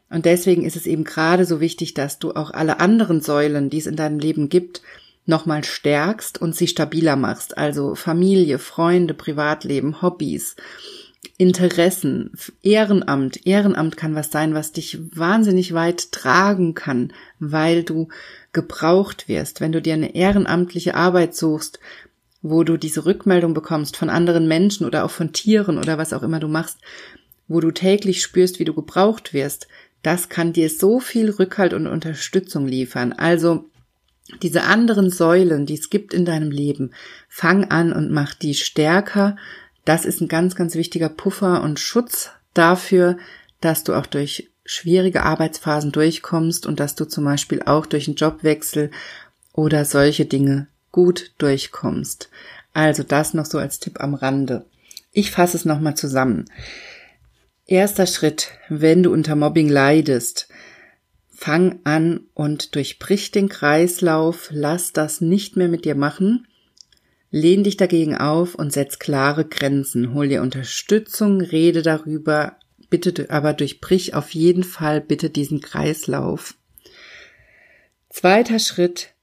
Und 0.09 0.25
deswegen 0.25 0.65
ist 0.65 0.75
es 0.75 0.87
eben 0.87 1.03
gerade 1.03 1.45
so 1.45 1.61
wichtig, 1.61 1.93
dass 1.93 2.17
du 2.17 2.31
auch 2.31 2.49
alle 2.49 2.79
anderen 2.79 3.21
Säulen, 3.21 3.69
die 3.69 3.77
es 3.77 3.85
in 3.85 3.95
deinem 3.95 4.17
Leben 4.17 4.49
gibt, 4.49 4.81
nochmal 5.27 5.63
stärkst 5.63 6.41
und 6.41 6.55
sie 6.55 6.67
stabiler 6.67 7.15
machst. 7.15 7.55
Also 7.55 7.93
Familie, 7.93 8.57
Freunde, 8.57 9.13
Privatleben, 9.13 10.01
Hobbys, 10.01 10.55
Interessen, 11.37 12.31
Ehrenamt. 12.63 13.45
Ehrenamt 13.45 13.95
kann 13.95 14.15
was 14.15 14.31
sein, 14.31 14.55
was 14.55 14.71
dich 14.71 14.97
wahnsinnig 15.15 15.75
weit 15.75 16.11
tragen 16.11 16.73
kann, 16.73 17.13
weil 17.37 17.83
du 17.83 18.07
gebraucht 18.53 19.27
wirst. 19.27 19.61
Wenn 19.61 19.71
du 19.71 19.83
dir 19.83 19.93
eine 19.93 20.15
ehrenamtliche 20.15 20.95
Arbeit 20.95 21.35
suchst, 21.35 21.79
wo 22.41 22.63
du 22.63 22.77
diese 22.77 23.05
Rückmeldung 23.05 23.53
bekommst 23.53 23.97
von 23.97 24.09
anderen 24.09 24.47
Menschen 24.47 24.85
oder 24.85 25.03
auch 25.03 25.11
von 25.11 25.33
Tieren 25.33 25.77
oder 25.77 25.97
was 25.97 26.13
auch 26.13 26.23
immer 26.23 26.39
du 26.39 26.47
machst, 26.47 26.77
wo 27.47 27.59
du 27.59 27.71
täglich 27.71 28.21
spürst, 28.21 28.59
wie 28.59 28.65
du 28.65 28.73
gebraucht 28.73 29.33
wirst, 29.33 29.67
das 30.01 30.29
kann 30.29 30.53
dir 30.53 30.69
so 30.69 30.99
viel 30.99 31.29
Rückhalt 31.29 31.73
und 31.73 31.87
Unterstützung 31.87 32.67
liefern. 32.67 33.11
Also 33.11 33.65
diese 34.41 34.63
anderen 34.63 35.09
Säulen, 35.09 35.65
die 35.65 35.73
es 35.73 35.89
gibt 35.89 36.13
in 36.13 36.23
deinem 36.23 36.51
Leben, 36.51 36.91
fang 37.27 37.65
an 37.65 37.91
und 37.91 38.11
mach 38.11 38.33
die 38.33 38.53
stärker. 38.53 39.35
Das 39.83 40.05
ist 40.05 40.21
ein 40.21 40.27
ganz, 40.27 40.55
ganz 40.55 40.75
wichtiger 40.75 41.09
Puffer 41.09 41.61
und 41.63 41.79
Schutz 41.79 42.29
dafür, 42.53 43.17
dass 43.59 43.83
du 43.83 43.93
auch 43.93 44.05
durch 44.05 44.49
schwierige 44.63 45.23
Arbeitsphasen 45.23 45.91
durchkommst 45.91 46.65
und 46.67 46.79
dass 46.79 46.95
du 46.95 47.05
zum 47.05 47.25
Beispiel 47.25 47.63
auch 47.65 47.87
durch 47.87 48.07
einen 48.07 48.15
Jobwechsel 48.15 48.91
oder 49.51 49.83
solche 49.83 50.25
Dinge 50.25 50.67
gut 50.91 51.33
durchkommst. 51.37 52.29
Also 52.73 53.03
das 53.03 53.33
noch 53.33 53.45
so 53.45 53.57
als 53.57 53.79
Tipp 53.79 53.99
am 53.99 54.13
Rande. 54.13 54.65
Ich 55.11 55.31
fasse 55.31 55.57
es 55.57 55.65
nochmal 55.65 55.95
zusammen. 55.95 56.45
Erster 57.65 58.07
Schritt, 58.07 58.51
wenn 58.67 59.03
du 59.03 59.11
unter 59.11 59.35
Mobbing 59.35 59.69
leidest, 59.69 60.49
fang 61.29 61.79
an 61.83 62.21
und 62.33 62.75
durchbrich 62.75 63.31
den 63.31 63.47
Kreislauf, 63.47 64.49
lass 64.51 64.91
das 64.91 65.21
nicht 65.21 65.55
mehr 65.55 65.67
mit 65.67 65.85
dir 65.85 65.95
machen, 65.95 66.47
lehn 67.31 67.63
dich 67.63 67.77
dagegen 67.77 68.17
auf 68.17 68.55
und 68.55 68.73
setz 68.73 68.99
klare 68.99 69.45
Grenzen, 69.45 70.13
hol 70.13 70.27
dir 70.27 70.41
Unterstützung, 70.41 71.41
rede 71.41 71.81
darüber, 71.81 72.57
bitte 72.89 73.29
aber 73.29 73.53
durchbrich 73.53 74.15
auf 74.15 74.31
jeden 74.31 74.63
Fall 74.63 74.99
bitte 74.99 75.29
diesen 75.29 75.61
Kreislauf. 75.61 76.55
Zweiter 78.09 78.59
Schritt, 78.59 79.13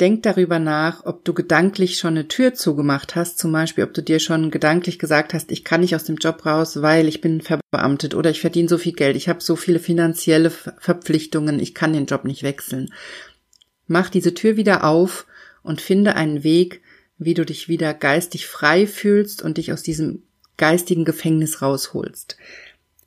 Denk 0.00 0.24
darüber 0.24 0.58
nach, 0.58 1.04
ob 1.04 1.24
du 1.24 1.34
gedanklich 1.34 1.98
schon 1.98 2.14
eine 2.14 2.26
Tür 2.26 2.54
zugemacht 2.54 3.14
hast, 3.14 3.38
zum 3.38 3.52
Beispiel, 3.52 3.84
ob 3.84 3.94
du 3.94 4.02
dir 4.02 4.18
schon 4.18 4.50
gedanklich 4.50 4.98
gesagt 4.98 5.34
hast, 5.34 5.52
ich 5.52 5.62
kann 5.62 5.82
nicht 5.82 5.94
aus 5.94 6.02
dem 6.02 6.16
Job 6.16 6.44
raus, 6.44 6.82
weil 6.82 7.06
ich 7.06 7.20
bin 7.20 7.40
verbeamtet 7.40 8.14
oder 8.14 8.30
ich 8.30 8.40
verdiene 8.40 8.68
so 8.68 8.76
viel 8.76 8.92
Geld, 8.92 9.14
ich 9.14 9.28
habe 9.28 9.40
so 9.40 9.54
viele 9.54 9.78
finanzielle 9.78 10.50
Verpflichtungen, 10.50 11.60
ich 11.60 11.74
kann 11.74 11.92
den 11.92 12.06
Job 12.06 12.24
nicht 12.24 12.42
wechseln. 12.42 12.92
Mach 13.86 14.10
diese 14.10 14.34
Tür 14.34 14.56
wieder 14.56 14.82
auf 14.82 15.26
und 15.62 15.80
finde 15.80 16.16
einen 16.16 16.42
Weg, 16.42 16.82
wie 17.16 17.34
du 17.34 17.44
dich 17.44 17.68
wieder 17.68 17.94
geistig 17.94 18.48
frei 18.48 18.88
fühlst 18.88 19.42
und 19.42 19.58
dich 19.58 19.72
aus 19.72 19.84
diesem 19.84 20.24
geistigen 20.56 21.04
Gefängnis 21.04 21.62
rausholst. 21.62 22.36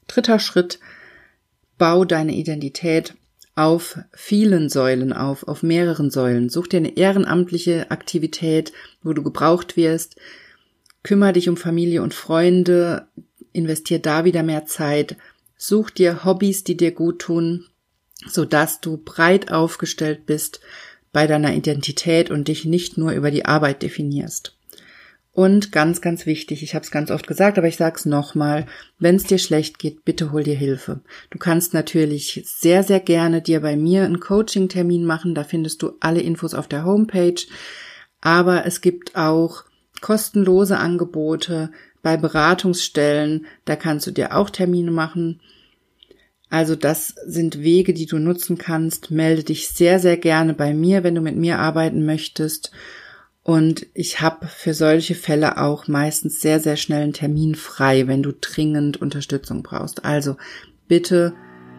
Dritter 0.07 0.39
Schritt, 0.39 0.79
bau 1.77 2.05
deine 2.05 2.33
Identität 2.33 3.13
auf 3.57 3.99
vielen 4.13 4.69
Säulen 4.69 5.13
auf, 5.13 5.47
auf 5.47 5.63
mehreren 5.63 6.11
Säulen. 6.11 6.49
Such 6.49 6.67
dir 6.67 6.77
eine 6.77 6.95
ehrenamtliche 6.95 7.89
Aktivität, 7.89 8.71
wo 9.01 9.13
du 9.13 9.23
gebraucht 9.23 9.77
wirst. 9.77 10.15
Kümmer 11.03 11.33
dich 11.33 11.49
um 11.49 11.57
Familie 11.57 12.03
und 12.03 12.13
Freunde. 12.13 13.07
Investier 13.53 13.99
da 13.99 14.25
wieder 14.25 14.43
mehr 14.43 14.65
Zeit. 14.65 15.17
Such 15.57 15.89
dir 15.89 16.23
Hobbys, 16.23 16.63
die 16.63 16.77
dir 16.77 16.91
gut 16.91 17.19
tun, 17.19 17.65
sodass 18.27 18.81
du 18.81 18.97
breit 18.97 19.51
aufgestellt 19.51 20.25
bist 20.25 20.59
bei 21.11 21.25
deiner 21.25 21.55
Identität 21.55 22.29
und 22.29 22.47
dich 22.47 22.65
nicht 22.65 22.97
nur 22.97 23.11
über 23.11 23.31
die 23.31 23.45
Arbeit 23.45 23.81
definierst. 23.81 24.56
Und 25.37 25.71
ganz, 25.71 26.01
ganz 26.01 26.25
wichtig, 26.25 26.63
ich 26.63 26.73
habe 26.73 26.81
es 26.81 26.89
ganz 26.89 27.11
oft 27.11 27.27
gesagt, 27.27 27.59
aber 27.59 27.67
ich 27.67 27.77
sage 27.77 27.95
es 27.95 28.05
nochmal, 28.05 28.65
wenn 28.97 29.17
es 29.17 29.23
dir 29.23 29.37
schlecht 29.37 29.77
geht, 29.77 30.03
bitte 30.03 30.31
hol 30.31 30.41
dir 30.41 30.55
Hilfe. 30.55 31.01
Du 31.29 31.37
kannst 31.37 31.75
natürlich 31.75 32.41
sehr, 32.43 32.81
sehr 32.81 32.99
gerne 32.99 33.43
dir 33.43 33.59
bei 33.59 33.75
mir 33.75 34.05
einen 34.05 34.19
Coaching-Termin 34.19 35.05
machen, 35.05 35.35
da 35.35 35.43
findest 35.43 35.83
du 35.83 35.91
alle 35.99 36.21
Infos 36.21 36.55
auf 36.55 36.67
der 36.67 36.85
Homepage, 36.85 37.39
aber 38.19 38.65
es 38.65 38.81
gibt 38.81 39.15
auch 39.15 39.65
kostenlose 40.01 40.79
Angebote 40.79 41.69
bei 42.01 42.17
Beratungsstellen, 42.17 43.45
da 43.65 43.75
kannst 43.75 44.07
du 44.07 44.11
dir 44.11 44.35
auch 44.35 44.49
Termine 44.49 44.89
machen. 44.89 45.39
Also 46.49 46.75
das 46.75 47.09
sind 47.27 47.61
Wege, 47.61 47.93
die 47.93 48.07
du 48.07 48.17
nutzen 48.17 48.57
kannst. 48.57 49.11
Melde 49.11 49.43
dich 49.43 49.67
sehr, 49.67 49.99
sehr 49.99 50.17
gerne 50.17 50.55
bei 50.55 50.73
mir, 50.73 51.03
wenn 51.03 51.13
du 51.13 51.21
mit 51.21 51.35
mir 51.35 51.59
arbeiten 51.59 52.07
möchtest. 52.07 52.71
Und 53.47 53.85
ich 53.93 54.19
habe 54.19 54.45
für 54.45 54.73
solche 54.73 55.15
Fälle 55.15 55.57
auch 55.57 55.87
meistens 55.87 56.41
sehr, 56.41 56.59
sehr 56.59 56.75
schnell 56.75 57.03
einen 57.03 57.13
Termin 57.13 57.55
frei, 57.55 58.05
wenn 58.05 58.21
du 58.21 58.33
dringend 58.33 59.01
Unterstützung 59.01 59.63
brauchst. 59.63 60.03
Also 60.03 60.35
bitte 60.89 61.31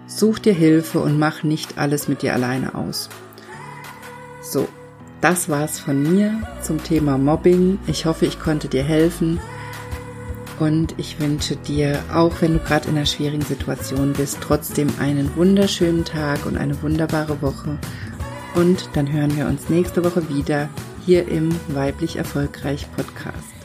such 0.07 0.39
dir 0.39 0.55
Hilfe 0.55 1.01
und 1.01 1.19
mach 1.19 1.43
nicht 1.43 1.77
alles 1.77 2.09
mit 2.09 2.23
dir 2.23 2.33
alleine 2.33 2.75
aus. 2.75 3.11
So, 4.41 4.67
das 5.21 5.51
war's 5.51 5.79
von 5.79 6.03
mir 6.03 6.41
zum 6.63 6.83
Thema 6.83 7.19
Mobbing. 7.19 7.79
Ich 7.87 8.07
hoffe, 8.07 8.25
ich 8.25 8.41
konnte 8.41 8.69
dir 8.69 8.83
helfen. 8.83 9.39
Und 10.59 10.95
ich 10.97 11.21
wünsche 11.21 11.57
dir, 11.57 12.03
auch 12.11 12.41
wenn 12.41 12.55
du 12.55 12.61
gerade 12.61 12.89
in 12.89 12.97
einer 12.97 13.05
schwierigen 13.05 13.45
Situation 13.45 14.15
bist, 14.15 14.39
trotzdem 14.41 14.89
einen 14.99 15.37
wunderschönen 15.37 16.07
Tag 16.07 16.47
und 16.47 16.57
eine 16.57 16.81
wunderbare 16.81 17.43
Woche. 17.43 17.79
Und 18.55 18.89
dann 18.95 19.13
hören 19.13 19.37
wir 19.37 19.47
uns 19.47 19.69
nächste 19.69 20.03
Woche 20.03 20.31
wieder 20.31 20.71
hier 21.09 21.27
im 21.27 21.49
Weiblich 21.69 22.17
Erfolgreich 22.17 22.87
Podcast. 22.95 23.58